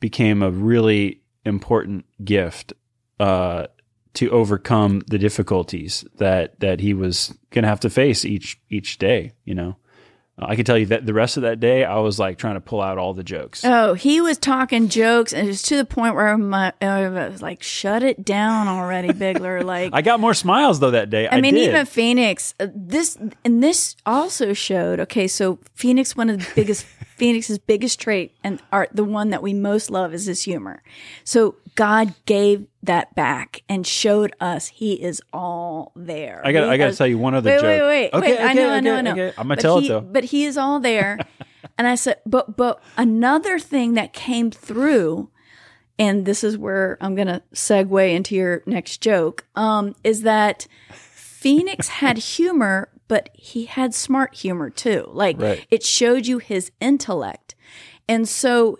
became 0.00 0.42
a 0.42 0.50
really 0.50 1.20
important 1.44 2.04
gift 2.24 2.72
uh, 3.20 3.66
to 4.14 4.30
overcome 4.30 5.02
the 5.06 5.18
difficulties 5.18 6.04
that 6.16 6.58
that 6.60 6.80
he 6.80 6.92
was 6.94 7.32
going 7.50 7.62
to 7.62 7.68
have 7.68 7.80
to 7.80 7.90
face 7.90 8.24
each 8.24 8.60
each 8.68 8.98
day. 8.98 9.32
You 9.44 9.54
know, 9.54 9.76
I 10.42 10.56
can 10.56 10.64
tell 10.64 10.78
you 10.78 10.86
that 10.86 11.06
the 11.06 11.14
rest 11.14 11.36
of 11.36 11.42
that 11.42 11.60
day, 11.60 11.84
I 11.84 11.98
was 11.98 12.18
like 12.18 12.38
trying 12.38 12.54
to 12.54 12.60
pull 12.60 12.80
out 12.80 12.98
all 12.98 13.14
the 13.14 13.24
jokes. 13.24 13.64
Oh, 13.64 13.94
he 13.94 14.20
was 14.20 14.38
talking 14.38 14.88
jokes, 14.88 15.32
and 15.32 15.46
it 15.46 15.50
was 15.50 15.62
to 15.62 15.76
the 15.76 15.84
point 15.84 16.14
where 16.14 16.36
my, 16.38 16.72
I 16.80 17.08
was 17.08 17.42
like, 17.42 17.62
"Shut 17.62 18.02
it 18.02 18.24
down 18.24 18.68
already, 18.68 19.12
Bigler!" 19.12 19.60
Like, 19.70 19.90
I 19.92 20.02
got 20.02 20.18
more 20.20 20.34
smiles 20.34 20.80
though 20.80 20.90
that 20.92 21.10
day. 21.10 21.28
I, 21.28 21.36
I 21.36 21.40
mean, 21.40 21.54
did. 21.54 21.68
even 21.68 21.86
Phoenix. 21.86 22.54
Uh, 22.58 22.68
this 22.74 23.16
and 23.44 23.62
this 23.62 23.94
also 24.06 24.52
showed. 24.52 24.98
Okay, 25.00 25.28
so 25.28 25.58
Phoenix, 25.74 26.16
one 26.16 26.30
of 26.30 26.40
the 26.40 26.52
biggest 26.54 26.86
Phoenix's 27.16 27.58
biggest 27.58 28.00
trait, 28.00 28.34
and 28.42 28.60
art, 28.72 28.90
the 28.94 29.04
one 29.04 29.30
that 29.30 29.42
we 29.42 29.52
most 29.54 29.90
love 29.90 30.14
is 30.14 30.26
his 30.26 30.42
humor. 30.42 30.82
So 31.22 31.56
God 31.80 32.14
gave 32.26 32.66
that 32.82 33.14
back 33.14 33.62
and 33.68 33.86
showed 33.86 34.34
us 34.38 34.68
He 34.68 34.94
is 35.02 35.22
all 35.32 35.92
there. 35.96 36.42
I 36.44 36.52
got. 36.52 36.68
I 36.68 36.76
got 36.76 36.90
to 36.90 36.96
tell 36.96 37.06
you 37.06 37.16
one 37.16 37.34
other 37.34 37.48
Wait, 37.50 37.56
joke. 37.56 37.64
wait, 37.64 37.82
wait, 37.82 38.10
Okay, 38.12 38.32
wait. 38.32 38.38
I 38.40 38.44
okay, 38.50 38.54
know, 38.54 38.70
I 38.70 38.80
know, 38.80 38.90
okay, 38.92 38.98
I 38.98 39.02
know. 39.02 39.12
okay. 39.12 39.28
I'm 39.38 39.48
gonna 39.48 39.56
But 39.56 39.60
tell 39.62 39.80
he- 39.80 39.86
it 39.86 39.88
though. 39.88 40.00
But 40.02 40.24
he 40.24 40.44
is 40.44 40.58
all 40.58 40.78
there. 40.80 41.18
and 41.78 41.86
I 41.86 41.94
said, 41.94 42.16
but 42.26 42.56
but 42.56 42.82
another 42.98 43.58
thing 43.58 43.94
that 43.94 44.12
came 44.12 44.50
through, 44.50 45.30
and 45.98 46.26
this 46.26 46.44
is 46.44 46.58
where 46.58 46.98
I'm 47.00 47.14
gonna 47.14 47.42
segue 47.54 48.14
into 48.14 48.34
your 48.34 48.62
next 48.66 48.98
joke, 49.00 49.46
um, 49.56 49.94
is 50.04 50.20
that 50.22 50.66
Phoenix 50.92 51.88
had 52.02 52.18
humor, 52.18 52.90
but 53.08 53.30
he 53.32 53.64
had 53.64 53.94
smart 53.94 54.34
humor 54.34 54.68
too. 54.68 55.08
Like 55.12 55.40
Right. 55.40 55.66
it 55.70 55.82
showed 55.82 56.26
you 56.26 56.38
his 56.38 56.72
intellect. 56.80 57.54
And 58.06 58.28
so 58.28 58.78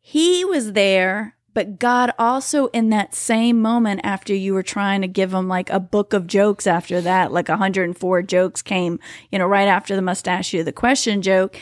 he 0.00 0.44
was 0.44 0.72
there, 0.72 1.36
but 1.52 1.78
God 1.78 2.12
also 2.18 2.66
in 2.68 2.90
that 2.90 3.14
same 3.14 3.60
moment 3.60 4.00
after 4.04 4.34
you 4.34 4.54
were 4.54 4.62
trying 4.62 5.00
to 5.02 5.08
give 5.08 5.34
him 5.34 5.48
like 5.48 5.68
a 5.70 5.80
book 5.80 6.12
of 6.12 6.26
jokes 6.26 6.66
after 6.66 7.00
that, 7.00 7.32
like 7.32 7.48
104 7.48 8.22
jokes 8.22 8.62
came, 8.62 9.00
you 9.30 9.38
know, 9.38 9.46
right 9.46 9.68
after 9.68 9.96
the 9.96 10.02
mustachio 10.02 10.62
the 10.62 10.72
question 10.72 11.22
joke, 11.22 11.56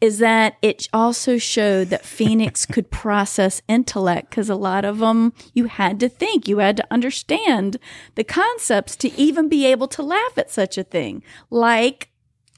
is 0.00 0.18
that 0.18 0.56
it 0.62 0.88
also 0.92 1.38
showed 1.38 1.88
that 1.88 2.04
Phoenix 2.04 2.66
could 2.72 2.90
process 2.90 3.62
intellect 3.68 4.30
because 4.30 4.50
a 4.50 4.54
lot 4.54 4.84
of 4.84 4.98
them 4.98 5.32
you 5.54 5.66
had 5.66 6.00
to 6.00 6.08
think, 6.08 6.46
you 6.46 6.58
had 6.58 6.76
to 6.76 6.86
understand 6.90 7.78
the 8.14 8.24
concepts 8.24 8.96
to 8.96 9.12
even 9.18 9.48
be 9.48 9.64
able 9.66 9.88
to 9.88 10.02
laugh 10.02 10.36
at 10.36 10.50
such 10.50 10.76
a 10.76 10.84
thing. 10.84 11.22
Like 11.48 12.10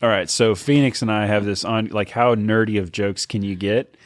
All 0.03 0.09
right, 0.09 0.29
so 0.29 0.55
Phoenix 0.55 1.01
and 1.03 1.13
I 1.13 1.27
have 1.27 1.45
this 1.45 1.65
on 1.65 1.87
like 1.87 2.11
how 2.11 2.35
nerdy 2.35 2.79
of 2.81 2.91
jokes 2.91 3.25
can 3.25 3.43
you 3.43 3.55
get? 3.55 3.97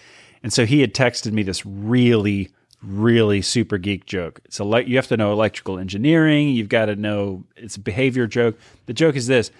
And 0.42 0.52
so 0.52 0.64
he 0.66 0.80
had 0.80 0.95
texted 0.95 1.33
me 1.33 1.42
this 1.42 1.64
really 1.66 2.50
really 2.87 3.43
super 3.43 3.78
geek 3.78 4.07
joke. 4.07 4.40
It's 4.45 4.59
a 4.59 4.64
like 4.64 4.87
you 4.87 4.97
have 4.97 5.09
to 5.09 5.16
know 5.16 5.33
electrical 5.33 5.78
engineering, 5.78 6.50
you've 6.50 6.69
got 6.69 6.87
to 6.87 6.97
know 6.97 7.45
it's 7.57 7.76
a 7.76 7.81
behavior 7.81 8.26
joke. 8.26 8.59
The 8.87 8.95
joke 8.95 9.16
is 9.16 9.26
this. 9.26 9.50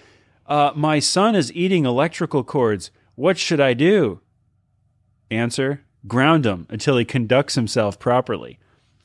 Uh, 0.45 0.71
my 0.75 0.99
son 0.99 1.35
is 1.35 1.53
eating 1.53 1.85
electrical 1.85 2.43
cords. 2.43 2.89
What 3.15 3.37
should 3.37 3.59
I 3.59 3.73
do? 3.73 4.21
Answer: 5.29 5.83
Ground 6.07 6.45
him 6.45 6.67
until 6.69 6.97
he 6.97 7.05
conducts 7.05 7.55
himself 7.55 7.99
properly. 7.99 8.59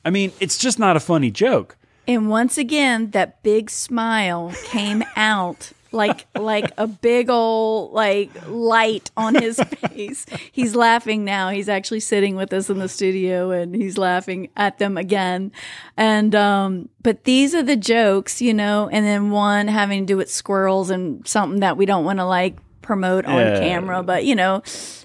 I 0.05 0.09
mean, 0.09 0.31
it's 0.39 0.57
just 0.57 0.79
not 0.79 0.95
a 0.95 1.01
funny 1.01 1.31
joke. 1.31 1.77
And 2.07 2.29
once 2.29 2.57
again, 2.57 3.11
that 3.11 3.41
big 3.43 3.69
smile 3.69 4.53
came 4.65 5.03
out 5.15 5.71
like 5.93 6.25
like 6.35 6.71
a 6.77 6.87
big 6.87 7.29
old 7.29 7.93
like 7.93 8.31
light 8.47 9.11
on 9.15 9.35
his 9.35 9.59
face. 9.89 10.25
He's 10.51 10.75
laughing 10.75 11.23
now. 11.23 11.49
He's 11.49 11.69
actually 11.69 11.99
sitting 11.99 12.35
with 12.35 12.51
us 12.51 12.69
in 12.69 12.79
the 12.79 12.89
studio 12.89 13.51
and 13.51 13.75
he's 13.75 13.97
laughing 13.97 14.49
at 14.57 14.79
them 14.79 14.97
again. 14.97 15.51
And 15.95 16.33
um 16.35 16.89
but 17.01 17.25
these 17.25 17.53
are 17.53 17.63
the 17.63 17.75
jokes, 17.75 18.41
you 18.41 18.53
know, 18.53 18.89
and 18.91 19.05
then 19.05 19.29
one 19.29 19.67
having 19.67 20.01
to 20.01 20.13
do 20.13 20.17
with 20.17 20.31
squirrels 20.31 20.89
and 20.89 21.25
something 21.27 21.59
that 21.59 21.77
we 21.77 21.85
don't 21.85 22.05
want 22.05 22.19
to 22.19 22.25
like 22.25 22.57
promote 22.83 23.25
on 23.25 23.37
Yeah. 23.39 23.59
camera, 23.59 24.03
but 24.03 24.25
you 24.25 24.35
know, 24.35 24.61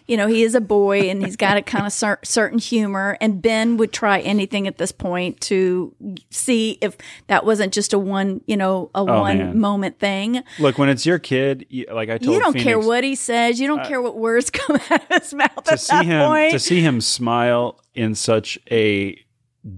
you 0.06 0.16
know, 0.16 0.26
he 0.26 0.42
is 0.42 0.54
a 0.54 0.60
boy 0.60 1.10
and 1.10 1.22
he's 1.22 1.36
got 1.36 1.56
a 1.58 1.62
kind 1.62 1.84
of 1.86 1.92
cer- 1.92 2.18
certain 2.24 2.58
humor. 2.58 3.16
And 3.20 3.42
Ben 3.42 3.76
would 3.76 3.92
try 3.92 4.20
anything 4.20 4.66
at 4.66 4.78
this 4.78 4.90
point 4.90 5.38
to 5.42 5.94
see 6.30 6.78
if 6.80 6.96
that 7.26 7.44
wasn't 7.44 7.74
just 7.74 7.92
a 7.92 7.98
one, 7.98 8.40
you 8.46 8.56
know, 8.56 8.90
a 8.94 9.04
one 9.04 9.38
man. 9.38 9.58
moment 9.60 9.98
thing. 9.98 10.42
Look, 10.58 10.78
when 10.78 10.88
it's 10.88 11.04
your 11.04 11.18
kid, 11.18 11.66
you, 11.68 11.84
like 11.92 12.08
I 12.08 12.16
told 12.16 12.22
You 12.22 12.32
You 12.34 12.40
don't 12.40 12.52
Phoenix, 12.54 12.64
care 12.64 12.78
what 12.78 13.04
he 13.04 13.14
says. 13.14 13.60
You 13.60 13.66
don't 13.66 13.84
care 13.84 14.00
what 14.00 14.16
words 14.16 14.48
come 14.50 14.76
out 14.90 15.10
of 15.10 15.22
his 15.22 15.34
mouth 15.34 15.64
to 15.64 15.72
at 15.72 15.80
see 15.80 15.92
that 15.96 16.06
him 16.06 16.26
point. 16.26 16.52
to 16.52 16.58
see 16.58 16.80
him 16.80 17.00
smile 17.02 17.78
in 17.94 18.14
such 18.14 18.58
a 18.70 19.18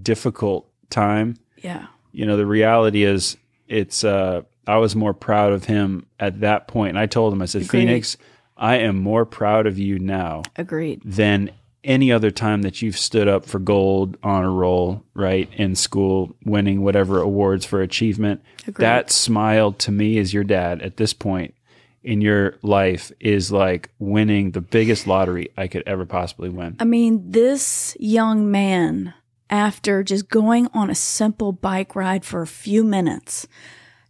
difficult 0.01 0.69
time 0.89 1.35
yeah. 1.61 1.87
you 2.11 2.25
know 2.25 2.37
the 2.37 2.45
reality 2.45 3.03
is 3.03 3.37
it's 3.67 4.03
uh 4.03 4.41
i 4.67 4.77
was 4.77 4.95
more 4.95 5.13
proud 5.13 5.51
of 5.53 5.65
him 5.65 6.05
at 6.19 6.39
that 6.41 6.67
point 6.67 6.89
and 6.89 6.99
i 6.99 7.05
told 7.05 7.33
him 7.33 7.41
i 7.41 7.45
said 7.45 7.63
Agreed. 7.63 7.81
phoenix 7.81 8.17
i 8.57 8.75
am 8.77 8.97
more 8.97 9.25
proud 9.25 9.65
of 9.67 9.77
you 9.79 9.99
now 9.99 10.41
Agreed. 10.55 11.01
than 11.03 11.49
any 11.83 12.11
other 12.11 12.29
time 12.29 12.61
that 12.61 12.81
you've 12.83 12.97
stood 12.97 13.27
up 13.27 13.43
for 13.45 13.57
gold 13.57 14.15
on 14.21 14.43
a 14.43 14.49
roll 14.49 15.03
right 15.15 15.49
in 15.55 15.75
school 15.75 16.35
winning 16.45 16.81
whatever 16.83 17.19
awards 17.21 17.65
for 17.65 17.81
achievement 17.81 18.41
Agreed. 18.67 18.83
that 18.85 19.11
smile 19.11 19.71
to 19.73 19.91
me 19.91 20.17
as 20.19 20.33
your 20.33 20.43
dad 20.43 20.81
at 20.81 20.97
this 20.97 21.13
point 21.13 21.55
in 22.03 22.19
your 22.21 22.55
life 22.63 23.11
is 23.19 23.51
like 23.51 23.89
winning 23.99 24.51
the 24.51 24.61
biggest 24.61 25.05
lottery 25.07 25.49
i 25.57 25.67
could 25.67 25.83
ever 25.87 26.05
possibly 26.05 26.49
win 26.49 26.75
I 26.79 26.83
mean, 26.83 27.31
this 27.31 27.95
young 27.99 28.49
man, 28.51 29.13
after 29.49 30.01
just 30.03 30.29
going 30.29 30.67
on 30.73 30.89
a 30.89 30.95
simple 30.95 31.51
bike 31.51 31.95
ride 31.95 32.23
for 32.25 32.41
a 32.41 32.47
few 32.47 32.83
minutes, 32.83 33.47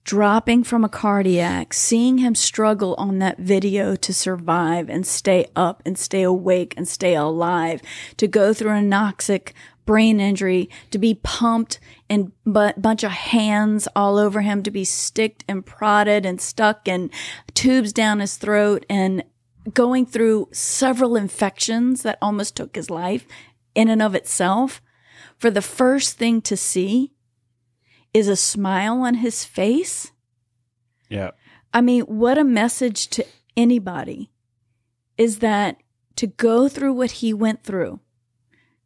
dropping 0.03 0.63
from 0.63 0.83
a 0.83 0.89
cardiac, 0.89 1.73
seeing 1.73 2.17
him 2.17 2.35
struggle 2.35 2.95
on 2.97 3.19
that 3.19 3.37
video 3.37 3.95
to 3.95 4.13
survive 4.13 4.89
and 4.89 5.05
stay 5.05 5.45
up 5.55 5.81
and 5.85 5.97
stay 5.97 6.23
awake 6.23 6.73
and 6.75 6.87
stay 6.87 7.15
alive, 7.15 7.81
to 8.17 8.27
go 8.27 8.53
through 8.53 8.71
a 8.71 8.81
anoxic 8.81 9.53
brain 9.85 10.19
injury, 10.19 10.69
to 10.89 10.97
be 10.97 11.19
pumped 11.23 11.79
and 12.09 12.31
bu- 12.45 12.73
bunch 12.77 13.03
of 13.03 13.11
hands 13.11 13.87
all 13.95 14.17
over 14.17 14.41
him, 14.41 14.63
to 14.63 14.71
be 14.71 14.83
sticked 14.83 15.43
and 15.47 15.65
prodded 15.65 16.25
and 16.25 16.41
stuck 16.41 16.87
and 16.87 17.11
tubes 17.53 17.93
down 17.93 18.19
his 18.19 18.37
throat 18.37 18.85
and 18.89 19.23
going 19.73 20.05
through 20.05 20.49
several 20.51 21.15
infections 21.15 22.01
that 22.03 22.17
almost 22.21 22.55
took 22.55 22.75
his 22.75 22.89
life 22.89 23.27
in 23.75 23.89
and 23.89 24.01
of 24.01 24.15
itself. 24.15 24.81
For 25.37 25.51
the 25.51 25.61
first 25.61 26.17
thing 26.17 26.41
to 26.43 26.57
see 26.57 27.11
is 28.13 28.27
a 28.27 28.35
smile 28.35 29.01
on 29.01 29.15
his 29.15 29.45
face. 29.45 30.11
Yeah. 31.09 31.31
I 31.73 31.81
mean, 31.81 32.03
what 32.03 32.37
a 32.37 32.43
message 32.43 33.07
to 33.09 33.25
anybody 33.55 34.29
is 35.17 35.39
that 35.39 35.77
to 36.15 36.27
go 36.27 36.67
through 36.67 36.93
what 36.93 37.11
he 37.11 37.33
went 37.33 37.63
through, 37.63 37.99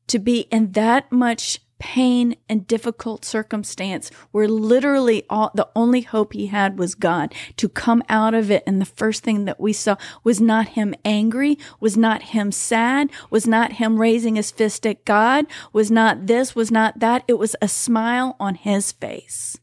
to 0.08 0.20
be 0.20 0.42
in 0.52 0.74
that 0.74 1.12
much 1.12 1.60
pain 1.80 2.36
and 2.48 2.68
difficult 2.68 3.26
circumstance 3.26 4.10
where 4.32 4.48
literally 4.48 5.24
all 5.30 5.52
the 5.54 5.68
only 5.76 6.02
hope 6.02 6.34
he 6.34 6.48
had 6.48 6.80
was 6.80 6.96
God. 6.96 7.34
To 7.58 7.68
come 7.68 8.04
out 8.10 8.34
of 8.34 8.50
it 8.50 8.64
and 8.66 8.80
the 8.80 8.86
first 8.86 9.24
thing 9.24 9.46
that 9.46 9.60
we 9.60 9.74
saw 9.74 9.98
was 10.24 10.40
not 10.40 10.70
him 10.70 10.96
angry 11.04 11.58
was 11.80 11.98
not 11.98 12.24
him 12.24 12.52
sad 12.52 13.10
was 13.30 13.46
not 13.46 13.74
him 13.74 14.00
raising 14.00 14.36
his 14.36 14.52
fist 14.52 14.86
at 14.86 15.06
God 15.06 15.46
was 15.74 15.92
not 15.92 16.28
this 16.28 16.56
was 16.56 16.72
not 16.72 17.00
that. 17.00 17.24
It 17.28 17.40
was 17.40 17.56
a 17.62 17.68
smile 17.68 18.36
on 18.40 18.56
his 18.56 18.92
face. 18.92 19.58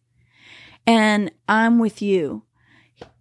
And 0.86 1.30
I'm 1.48 1.78
with 1.78 2.02
you. 2.02 2.44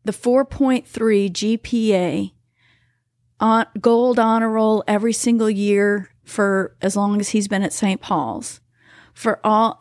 The 0.03 0.11
4.3 0.11 0.83
GPA 1.31 2.31
on 3.39 3.65
gold 3.79 4.19
honor 4.19 4.49
roll 4.49 4.83
every 4.87 5.13
single 5.13 5.49
year 5.49 6.09
for 6.23 6.75
as 6.81 6.95
long 6.95 7.19
as 7.19 7.29
he's 7.29 7.47
been 7.47 7.63
at 7.63 7.73
St. 7.73 8.01
Paul's 8.01 8.60
for 9.21 9.39
all 9.43 9.79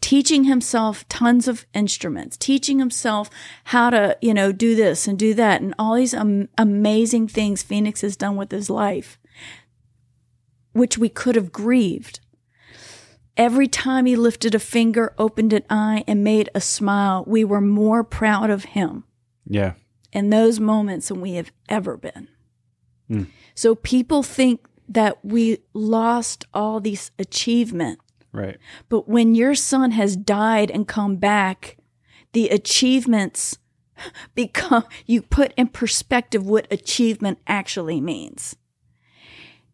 teaching 0.00 0.44
himself 0.44 1.06
tons 1.08 1.46
of 1.46 1.66
instruments, 1.74 2.38
teaching 2.38 2.78
himself 2.78 3.28
how 3.64 3.90
to, 3.90 4.16
you 4.22 4.32
know, 4.32 4.50
do 4.50 4.74
this 4.74 5.06
and 5.06 5.18
do 5.18 5.34
that 5.34 5.60
and 5.60 5.74
all 5.78 5.94
these 5.94 6.14
am- 6.14 6.48
amazing 6.56 7.28
things 7.28 7.62
Phoenix 7.62 8.00
has 8.00 8.16
done 8.16 8.34
with 8.34 8.50
his 8.50 8.70
life, 8.70 9.18
which 10.72 10.96
we 10.96 11.10
could 11.10 11.36
have 11.36 11.52
grieved. 11.52 12.20
Every 13.36 13.68
time 13.68 14.06
he 14.06 14.16
lifted 14.16 14.54
a 14.54 14.58
finger, 14.58 15.14
opened 15.18 15.52
an 15.52 15.64
eye, 15.68 16.02
and 16.06 16.24
made 16.24 16.48
a 16.54 16.60
smile, 16.60 17.24
we 17.26 17.44
were 17.44 17.60
more 17.60 18.02
proud 18.02 18.48
of 18.48 18.64
him 18.64 19.04
Yeah. 19.46 19.74
in 20.14 20.30
those 20.30 20.58
moments 20.58 21.08
than 21.08 21.20
we 21.20 21.34
have 21.34 21.52
ever 21.68 21.98
been. 21.98 22.28
Mm. 23.10 23.26
So 23.54 23.74
people 23.74 24.22
think 24.22 24.66
that 24.88 25.22
we 25.22 25.58
lost 25.74 26.46
all 26.54 26.80
these 26.80 27.10
achievement 27.18 27.98
Right. 28.32 28.58
but 28.88 29.08
when 29.08 29.34
your 29.34 29.54
son 29.54 29.90
has 29.90 30.16
died 30.16 30.70
and 30.70 30.88
come 30.88 31.16
back, 31.16 31.76
the 32.32 32.48
achievements 32.48 33.58
become, 34.34 34.84
you 35.06 35.22
put 35.22 35.52
in 35.56 35.68
perspective 35.68 36.46
what 36.46 36.66
achievement 36.70 37.38
actually 37.46 38.00
means. 38.00 38.56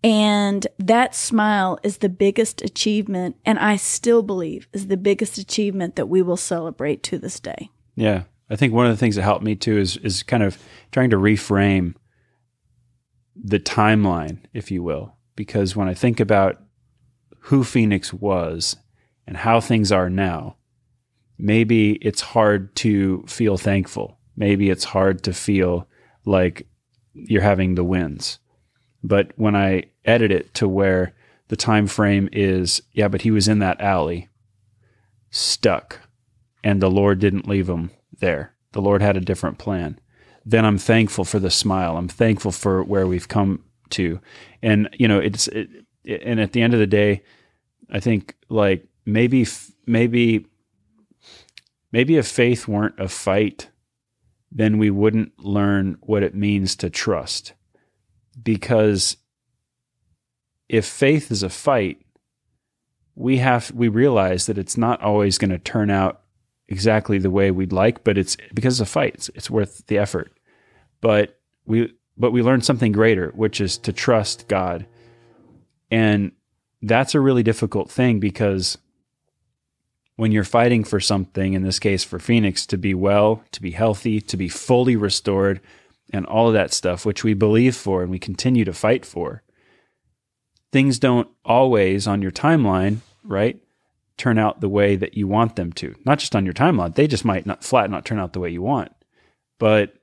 And 0.03 0.67
that 0.79 1.15
smile 1.15 1.79
is 1.83 1.99
the 1.99 2.09
biggest 2.09 2.63
achievement, 2.63 3.37
and 3.45 3.59
I 3.59 3.77
still 3.77 4.23
believe 4.23 4.69
is 4.73 4.87
the 4.87 4.97
biggest 4.97 5.39
achievement 5.39 5.97
that 5.97 6.07
we 6.07 6.23
will 6.23 6.37
celebrate 6.37 7.03
to 7.05 7.19
this 7.19 7.41
day. 7.41 7.71
Yeah. 7.97 8.25
I 8.51 8.57
think 8.57 8.73
one 8.73 8.87
of 8.87 8.93
the 8.93 8.97
things 8.97 9.17
that 9.17 9.23
helped 9.23 9.45
me 9.45 9.55
too 9.55 9.77
is 9.77 9.97
is 9.99 10.23
kind 10.23 10.43
of 10.43 10.59
trying 10.91 11.11
to 11.11 11.17
reframe 11.17 11.95
the 13.37 13.59
timeline, 13.61 14.39
if 14.53 14.71
you 14.71 14.83
will. 14.83 15.15
Because 15.37 15.77
when 15.77 15.89
I 15.89 15.95
think 15.95 16.19
about 16.21 16.61
who 17.41 17.65
Phoenix 17.65 18.13
was 18.13 18.77
and 19.27 19.37
how 19.37 19.61
things 19.61 19.93
are 19.93 20.11
now, 20.11 20.57
maybe 21.39 21.93
it's 21.95 22.21
hard 22.21 22.75
to 22.77 23.25
feel 23.27 23.57
thankful. 23.57 24.19
Maybe 24.37 24.71
it's 24.71 24.85
hard 24.85 25.23
to 25.25 25.33
feel 25.33 25.89
like 26.25 26.67
you're 27.15 27.43
having 27.43 27.75
the 27.75 27.85
wins. 27.85 28.39
But 29.03 29.33
when 29.37 29.57
I 29.57 29.85
edit 30.05 30.31
it 30.31 30.55
to 30.55 30.69
where 30.69 31.15
the 31.49 31.57
time 31.57 31.87
frame 31.87 32.29
is, 32.33 32.83
yeah, 32.93 33.09
but 33.09 33.23
he 33.23 33.31
was 33.31 33.49
in 33.49 33.59
that 33.61 33.81
alley, 33.81 34.29
stuck, 35.31 36.01
and 36.63 36.81
the 36.81 36.91
Lord 36.91 37.19
didn't 37.19 37.49
leave 37.49 37.69
him 37.69 37.91
there. 38.21 38.55
The 38.73 38.83
Lord 38.83 39.03
had 39.03 39.17
a 39.17 39.21
different 39.21 39.59
plan. 39.59 39.99
Then 40.45 40.65
I'm 40.65 40.79
thankful 40.79 41.25
for 41.25 41.39
the 41.39 41.51
smile. 41.51 41.97
I'm 41.97 42.09
thankful 42.09 42.53
for 42.53 42.83
where 42.83 43.07
we've 43.07 43.29
come 43.29 43.65
to. 43.91 44.21
And 44.63 44.89
you 44.99 45.09
know, 45.09 45.19
it's 45.19 45.49
it, 45.49 45.69
and 46.09 46.41
at 46.41 46.53
the 46.53 46.63
end 46.63 46.75
of 46.75 46.81
the 46.81 46.87
day, 46.87 47.23
I 47.91 48.01
think 48.01 48.35
like 48.49 48.87
maybe 49.05 49.47
maybe 49.87 50.47
maybe 51.93 52.17
if 52.17 52.27
faith 52.27 52.67
weren't 52.67 52.99
a 52.99 53.09
fight, 53.09 53.71
then 54.51 54.79
we 54.79 54.91
wouldn't 54.91 55.39
learn 55.39 55.99
what 56.01 56.23
it 56.23 56.35
means 56.35 56.75
to 56.77 56.91
trust. 56.91 57.53
Because 58.43 59.17
if 60.69 60.87
faith 60.87 61.31
is 61.31 61.43
a 61.43 61.49
fight, 61.49 62.03
we 63.15 63.39
have 63.39 63.71
we 63.73 63.89
realize 63.89 64.47
that 64.47 64.59
it's 64.59 64.77
not 64.77 65.03
always 65.03 65.39
going 65.39 65.51
to 65.51 65.59
turn 65.59 65.91
out 65.91 66.23
exactly 66.69 67.19
the 67.19 67.31
way 67.31 67.51
we'd 67.51 67.73
like, 67.73 68.05
but 68.05 68.17
it's 68.17 68.37
because 68.55 68.81
it's 68.81 68.89
a 68.89 68.93
fight. 68.93 69.15
It's, 69.15 69.29
it's 69.31 69.51
worth 69.51 69.87
the 69.87 69.99
effort. 69.99 70.33
But 71.01 71.39
we 71.67 71.95
but 72.17 72.33
we 72.33 72.43
learn 72.43 72.63
something 72.63 72.93
greater, 72.93 73.33
which 73.35 73.61
is 73.61 73.79
to 73.79 73.93
trust 73.93 74.49
God. 74.49 74.87
And 75.91 76.33
that's 76.83 77.15
a 77.15 77.21
really 77.21 77.43
difficult 77.43 77.91
thing 77.91 78.21
because 78.21 78.79
when 80.17 80.33
you're 80.33 80.45
fighting 80.45 80.85
for 80.85 81.01
something, 81.01 81.55
in 81.55 81.63
this 81.63 81.79
case 81.79 82.05
for 82.05 82.19
Phoenix, 82.19 82.67
to 82.67 82.77
be 82.77 82.95
well, 82.95 83.43
to 83.53 83.63
be 83.63 83.71
healthy, 83.71 84.21
to 84.21 84.37
be 84.37 84.49
fully 84.49 84.97
restored, 84.97 85.61
and 86.13 86.27
all 86.27 86.49
of 86.49 86.55
that 86.55 86.73
stuff, 86.73 87.05
which 87.05 87.23
we 87.23 87.35
believe 87.35 87.77
for 87.77 88.03
and 88.03 88.11
we 88.11 88.19
continue 88.19 88.65
to 88.65 88.73
fight 88.73 89.05
for, 89.05 89.43
things 90.73 90.99
don't 90.99 91.29
always 91.45 92.07
on 92.07 92.23
your 92.23 92.31
timeline, 92.31 92.99
right, 93.23 93.61
turn 94.17 94.39
out 94.39 94.61
the 94.61 94.69
way 94.69 94.97
that 94.97 95.17
you 95.17 95.27
want 95.27 95.57
them 95.57 95.73
to. 95.75 95.95
Not 96.05 96.19
just 96.19 96.35
on 96.35 96.45
your 96.45 96.55
timeline, 96.55 96.95
they 96.95 97.07
just 97.07 97.25
might 97.25 97.47
not 97.47 97.65
flat 97.65 97.91
not 97.91 98.05
turn 98.05 98.19
out 98.19 98.33
the 98.33 98.41
way 98.41 98.51
you 98.51 98.63
want. 98.63 98.93
But 99.59 99.95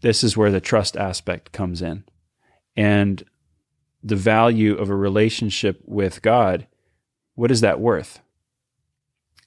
this 0.00 0.24
is 0.24 0.36
where 0.36 0.50
the 0.50 0.60
trust 0.60 0.96
aspect 0.96 1.52
comes 1.52 1.82
in. 1.82 2.04
And 2.76 3.22
the 4.02 4.16
value 4.16 4.76
of 4.76 4.90
a 4.90 4.96
relationship 4.96 5.80
with 5.84 6.22
God, 6.22 6.66
what 7.34 7.50
is 7.50 7.60
that 7.60 7.80
worth? 7.80 8.20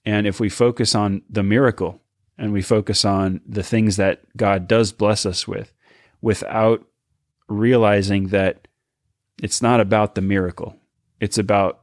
And 0.05 0.27
if 0.27 0.39
we 0.39 0.49
focus 0.49 0.95
on 0.95 1.21
the 1.29 1.43
miracle 1.43 2.01
and 2.37 2.51
we 2.51 2.61
focus 2.61 3.05
on 3.05 3.41
the 3.47 3.63
things 3.63 3.97
that 3.97 4.21
God 4.35 4.67
does 4.67 4.91
bless 4.91 5.25
us 5.25 5.47
with 5.47 5.73
without 6.21 6.85
realizing 7.47 8.27
that 8.27 8.67
it's 9.41 9.61
not 9.61 9.79
about 9.79 10.15
the 10.15 10.21
miracle, 10.21 10.75
it's 11.19 11.37
about 11.37 11.81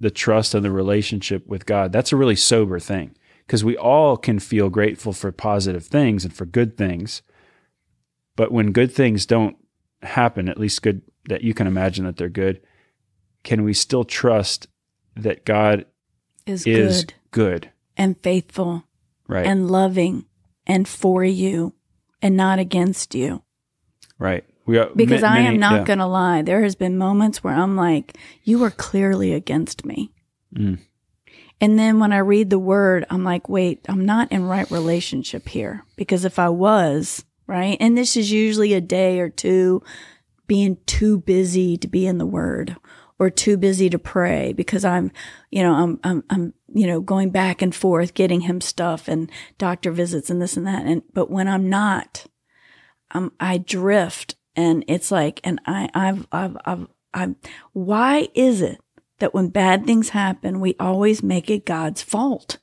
the 0.00 0.10
trust 0.10 0.54
and 0.54 0.64
the 0.64 0.70
relationship 0.70 1.46
with 1.46 1.64
God, 1.64 1.92
that's 1.92 2.12
a 2.12 2.16
really 2.16 2.36
sober 2.36 2.78
thing 2.78 3.14
because 3.46 3.64
we 3.64 3.76
all 3.76 4.16
can 4.16 4.38
feel 4.38 4.68
grateful 4.68 5.12
for 5.12 5.30
positive 5.30 5.86
things 5.86 6.24
and 6.24 6.34
for 6.34 6.44
good 6.44 6.76
things. 6.76 7.22
But 8.34 8.50
when 8.50 8.72
good 8.72 8.92
things 8.92 9.26
don't 9.26 9.56
happen, 10.02 10.48
at 10.48 10.58
least 10.58 10.82
good 10.82 11.02
that 11.28 11.42
you 11.42 11.54
can 11.54 11.66
imagine 11.66 12.04
that 12.04 12.16
they're 12.16 12.28
good, 12.28 12.60
can 13.44 13.62
we 13.64 13.72
still 13.74 14.04
trust 14.04 14.66
that 15.16 15.44
God 15.44 15.86
Is, 16.46 16.66
is 16.66 17.04
good 17.04 17.14
good? 17.30 17.70
and 17.96 18.16
faithful 18.22 18.84
Right. 19.28 19.46
and 19.46 19.70
loving 19.70 20.26
and 20.66 20.86
for 20.86 21.24
you 21.24 21.74
and 22.20 22.36
not 22.36 22.58
against 22.58 23.14
you. 23.14 23.42
right. 24.18 24.44
We 24.64 24.78
are, 24.78 24.90
Because 24.94 25.22
ma- 25.22 25.28
I 25.30 25.38
am 25.40 25.58
not 25.58 25.72
yeah. 25.80 25.84
going 25.84 25.98
to 25.98 26.06
lie. 26.06 26.42
There 26.42 26.62
has 26.62 26.76
been 26.76 26.96
moments 26.96 27.42
where 27.42 27.52
I'm 27.54 27.74
like, 27.76 28.16
you 28.44 28.62
are 28.62 28.70
clearly 28.70 29.32
against 29.32 29.84
me. 29.84 30.12
Mm. 30.54 30.78
And 31.60 31.76
then 31.78 31.98
when 31.98 32.12
I 32.12 32.18
read 32.18 32.48
the 32.50 32.60
word, 32.60 33.04
I'm 33.10 33.24
like, 33.24 33.48
wait, 33.48 33.80
I'm 33.88 34.04
not 34.06 34.30
in 34.30 34.44
right 34.44 34.70
relationship 34.70 35.48
here. 35.48 35.84
Because 35.96 36.24
if 36.24 36.38
I 36.38 36.48
was, 36.48 37.24
right, 37.52 37.76
and 37.80 37.96
this 37.96 38.16
is 38.16 38.32
usually 38.32 38.72
a 38.74 38.80
day 38.80 39.20
or 39.20 39.28
two 39.28 39.82
being 40.46 40.78
too 40.86 41.18
busy 41.18 41.76
to 41.76 41.88
be 41.88 42.06
in 42.06 42.18
the 42.18 42.26
word 42.26 42.76
or 43.18 43.30
too 43.30 43.56
busy 43.56 43.88
to 43.88 43.98
pray 43.98 44.52
because 44.52 44.84
I'm, 44.84 45.12
you 45.50 45.62
know, 45.62 45.72
I'm, 45.74 46.00
I'm, 46.02 46.24
I'm, 46.28 46.54
you 46.74 46.86
know, 46.86 47.00
going 47.00 47.30
back 47.30 47.62
and 47.62 47.74
forth, 47.74 48.14
getting 48.14 48.42
him 48.42 48.60
stuff 48.60 49.06
and 49.06 49.30
doctor 49.58 49.92
visits 49.92 50.28
and 50.28 50.42
this 50.42 50.56
and 50.56 50.66
that. 50.66 50.84
And, 50.86 51.02
but 51.14 51.30
when 51.30 51.46
I'm 51.46 51.70
not, 51.70 52.26
um, 53.12 53.32
I 53.38 53.58
drift 53.58 54.34
and 54.56 54.84
it's 54.88 55.10
like, 55.10 55.40
and 55.44 55.60
I, 55.66 55.88
I've, 55.94 56.26
I've, 56.32 56.56
I've, 56.64 56.86
I've, 57.14 57.34
why 57.72 58.28
is 58.34 58.60
it 58.60 58.80
that 59.20 59.34
when 59.34 59.48
bad 59.48 59.86
things 59.86 60.08
happen, 60.08 60.60
we 60.60 60.74
always 60.80 61.22
make 61.22 61.48
it 61.48 61.64
God's 61.64 62.02
fault? 62.02 62.58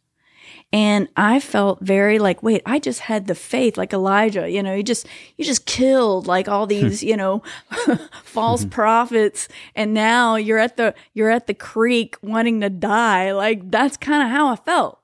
And 0.72 1.08
I 1.18 1.40
felt 1.40 1.82
very 1.82 2.20
like, 2.20 2.44
wait, 2.44 2.62
I 2.66 2.78
just 2.78 3.00
had 3.02 3.26
the 3.26 3.34
faith, 3.34 3.76
like 3.76 3.92
Elijah, 3.92 4.50
you 4.50 4.62
know, 4.62 4.76
you 4.76 4.84
just, 4.84 5.08
you 5.36 5.44
just 5.44 5.66
killed 5.66 6.28
like 6.28 6.48
all 6.48 6.68
these, 6.68 7.02
you 7.02 7.18
know, 7.18 7.42
false 8.24 8.66
prophets. 8.66 9.48
And 9.76 9.96
now 9.96 10.36
you're 10.36 10.60
at 10.60 10.78
the, 10.78 10.94
you're 11.14 11.32
at 11.32 11.48
the 11.48 11.56
creek 11.56 12.18
wanting 12.22 12.62
to 12.62 12.70
die. 12.70 13.32
Like 13.32 13.72
that's 13.72 13.98
kind 13.98 14.22
of 14.22 14.30
how 14.30 14.50
I 14.50 14.58
felt. 14.58 15.00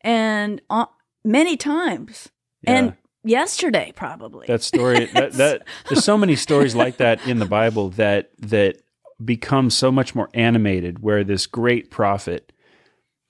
And 0.00 0.60
uh, 0.70 0.86
many 1.24 1.56
times. 1.56 2.30
And 2.66 2.94
yesterday 3.22 3.92
probably. 3.94 4.46
that 4.46 4.62
story 4.62 5.04
that, 5.14 5.32
that 5.32 5.62
there's 5.88 6.04
so 6.04 6.16
many 6.16 6.36
stories 6.36 6.76
like 6.76 6.98
that 6.98 7.24
in 7.26 7.40
the 7.40 7.44
bible 7.44 7.90
that 7.90 8.30
that 8.38 8.80
become 9.24 9.68
so 9.68 9.90
much 9.90 10.14
more 10.14 10.30
animated 10.32 11.00
where 11.00 11.24
this 11.24 11.44
great 11.48 11.90
prophet 11.90 12.52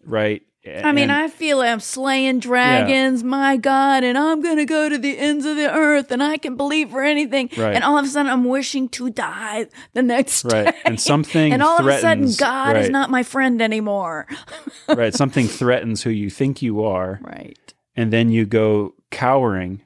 right? 0.06 0.42
I 0.66 0.92
mean, 0.92 1.10
I 1.10 1.28
feel 1.28 1.60
I'm 1.60 1.80
slaying 1.80 2.40
dragons, 2.40 3.22
my 3.22 3.56
God, 3.56 4.04
and 4.04 4.18
I'm 4.18 4.40
going 4.42 4.56
to 4.56 4.64
go 4.64 4.88
to 4.88 4.98
the 4.98 5.16
ends 5.18 5.44
of 5.46 5.56
the 5.56 5.72
earth 5.72 6.10
and 6.10 6.22
I 6.22 6.36
can 6.38 6.56
believe 6.56 6.90
for 6.90 7.02
anything. 7.02 7.50
Right. 7.56 7.74
And 7.74 7.84
all 7.84 7.98
of 7.98 8.04
a 8.04 8.08
sudden, 8.08 8.30
I'm 8.30 8.44
wishing 8.44 8.88
to 8.90 9.10
die 9.10 9.66
the 9.94 10.02
next 10.02 10.44
Right. 10.44 10.66
day. 10.66 10.72
And 10.84 11.00
something 11.12 11.52
And 11.52 11.62
all 11.62 11.78
of 11.78 11.86
a 11.86 11.92
sudden, 12.00 12.24
threatens- 12.24 12.36
God 12.36 12.76
is 12.76 12.90
not 12.90 13.10
my 13.10 13.22
friend 13.22 13.62
anymore. 13.62 14.26
right, 14.88 15.14
something 15.14 15.46
threatens 15.48 16.02
who 16.02 16.10
you 16.10 16.30
think 16.30 16.62
you 16.62 16.82
are, 16.84 17.20
Right. 17.22 17.74
and 17.94 18.12
then 18.12 18.30
you 18.30 18.46
go 18.46 18.94
cowering 19.10 19.82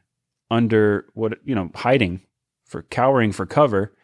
under 0.50 1.06
what 1.14 1.38
you 1.44 1.54
know, 1.54 1.70
hiding 1.74 2.20
for 2.66 2.82
cowering 2.82 3.32
for 3.32 3.46
cover 3.46 3.94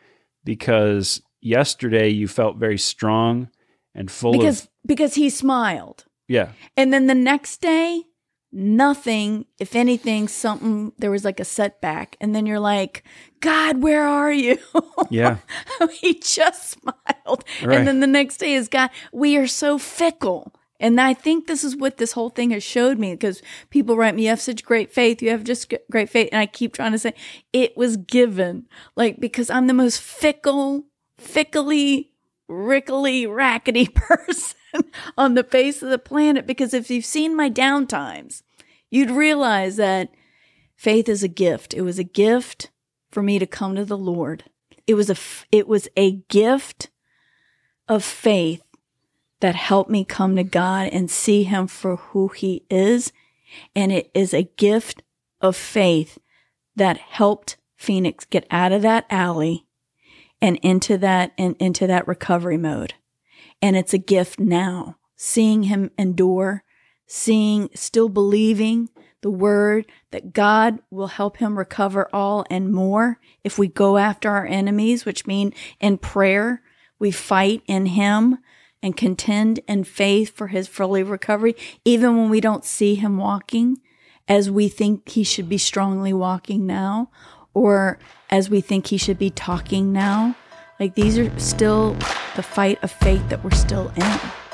because 0.44 1.20
yesterday 1.40 2.08
you 2.08 2.28
felt 2.28 2.56
very 2.56 2.78
strong 2.78 3.48
and 3.94 4.10
full 4.10 4.32
Because 4.32 4.62
of 4.64 4.68
because 4.86 5.14
he 5.14 5.28
smiled. 5.30 6.04
Yeah, 6.28 6.52
And 6.76 6.92
then 6.92 7.06
the 7.06 7.14
next 7.14 7.60
day, 7.60 8.04
nothing, 8.52 9.44
if 9.58 9.76
anything, 9.76 10.28
something, 10.28 10.92
there 10.98 11.10
was 11.10 11.24
like 11.24 11.40
a 11.40 11.44
setback. 11.44 12.16
And 12.20 12.34
then 12.34 12.46
you're 12.46 12.60
like, 12.60 13.04
God, 13.40 13.82
where 13.82 14.06
are 14.06 14.32
you? 14.32 14.58
yeah, 15.10 15.38
he 16.00 16.14
just 16.14 16.70
smiled. 16.70 17.44
Right. 17.62 17.78
And 17.78 17.86
then 17.86 18.00
the 18.00 18.06
next 18.06 18.38
day 18.38 18.54
is 18.54 18.68
God, 18.68 18.90
we 19.12 19.36
are 19.36 19.46
so 19.46 19.78
fickle. 19.78 20.52
And 20.78 21.00
I 21.00 21.14
think 21.14 21.46
this 21.46 21.64
is 21.64 21.76
what 21.76 21.96
this 21.96 22.12
whole 22.12 22.28
thing 22.28 22.50
has 22.50 22.62
showed 22.62 22.98
me 22.98 23.14
because 23.14 23.42
people 23.70 23.96
write 23.96 24.14
me, 24.14 24.24
you 24.24 24.28
have 24.28 24.40
such 24.40 24.64
great 24.64 24.92
faith. 24.92 25.22
You 25.22 25.30
have 25.30 25.44
just 25.44 25.72
great 25.90 26.10
faith. 26.10 26.28
And 26.32 26.40
I 26.40 26.46
keep 26.46 26.74
trying 26.74 26.92
to 26.92 26.98
say 26.98 27.14
it 27.52 27.76
was 27.76 27.96
given. 27.96 28.66
Like, 28.94 29.18
because 29.18 29.48
I'm 29.48 29.68
the 29.68 29.74
most 29.74 30.02
fickle, 30.02 30.84
fickly, 31.18 32.10
rickly, 32.48 33.26
rackety 33.26 33.86
person 33.94 34.56
on 35.18 35.34
the 35.34 35.44
face 35.44 35.82
of 35.82 35.90
the 35.90 35.98
planet. 35.98 36.46
Because 36.46 36.74
if 36.74 36.90
you've 36.90 37.04
seen 37.04 37.36
my 37.36 37.50
downtimes, 37.50 38.42
you'd 38.90 39.10
realize 39.10 39.76
that 39.76 40.10
faith 40.74 41.08
is 41.08 41.22
a 41.22 41.28
gift. 41.28 41.74
It 41.74 41.82
was 41.82 41.98
a 41.98 42.04
gift 42.04 42.70
for 43.10 43.22
me 43.22 43.38
to 43.38 43.46
come 43.46 43.76
to 43.76 43.84
the 43.84 43.98
Lord. 43.98 44.44
It 44.86 44.94
was 44.94 45.10
a 45.10 45.16
it 45.50 45.66
was 45.66 45.88
a 45.96 46.12
gift 46.28 46.90
of 47.88 48.04
faith 48.04 48.62
that 49.40 49.54
helped 49.54 49.90
me 49.90 50.04
come 50.04 50.36
to 50.36 50.44
God 50.44 50.88
and 50.92 51.10
see 51.10 51.42
him 51.42 51.66
for 51.66 51.96
who 51.96 52.28
he 52.28 52.64
is 52.70 53.12
and 53.74 53.92
it 53.92 54.10
is 54.14 54.32
a 54.34 54.50
gift 54.56 55.02
of 55.40 55.56
faith 55.56 56.18
that 56.74 56.98
helped 56.98 57.56
Phoenix 57.76 58.24
get 58.24 58.46
out 58.50 58.72
of 58.72 58.82
that 58.82 59.06
alley 59.10 59.66
and 60.40 60.56
into 60.62 60.98
that 60.98 61.32
and 61.38 61.56
into 61.58 61.86
that 61.86 62.06
recovery 62.06 62.58
mode. 62.58 62.94
And 63.62 63.76
it's 63.76 63.94
a 63.94 63.98
gift 63.98 64.38
now, 64.38 64.96
seeing 65.16 65.64
him 65.64 65.90
endure, 65.98 66.62
seeing, 67.06 67.70
still 67.74 68.08
believing 68.08 68.90
the 69.22 69.30
word 69.30 69.86
that 70.10 70.32
God 70.32 70.80
will 70.90 71.08
help 71.08 71.38
him 71.38 71.58
recover 71.58 72.08
all 72.12 72.44
and 72.50 72.72
more 72.72 73.18
if 73.42 73.58
we 73.58 73.66
go 73.66 73.96
after 73.96 74.30
our 74.30 74.46
enemies, 74.46 75.04
which 75.04 75.26
mean 75.26 75.52
in 75.80 75.98
prayer, 75.98 76.62
we 76.98 77.10
fight 77.10 77.62
in 77.66 77.86
him 77.86 78.38
and 78.82 78.96
contend 78.96 79.60
in 79.66 79.84
faith 79.84 80.34
for 80.34 80.48
his 80.48 80.68
fully 80.68 81.02
recovery, 81.02 81.56
even 81.84 82.16
when 82.16 82.30
we 82.30 82.40
don't 82.40 82.64
see 82.64 82.94
him 82.94 83.16
walking 83.16 83.78
as 84.28 84.50
we 84.50 84.68
think 84.68 85.08
he 85.08 85.24
should 85.24 85.48
be 85.48 85.58
strongly 85.58 86.12
walking 86.12 86.66
now, 86.66 87.10
or 87.54 87.98
as 88.28 88.50
we 88.50 88.60
think 88.60 88.88
he 88.88 88.98
should 88.98 89.18
be 89.18 89.30
talking 89.30 89.92
now. 89.92 90.36
Like 90.78 90.94
these 90.94 91.18
are 91.18 91.38
still 91.38 91.94
the 92.36 92.42
fight 92.42 92.78
of 92.82 92.90
faith 92.90 93.26
that 93.30 93.42
we're 93.42 93.50
still 93.50 93.90
in. 93.96 94.45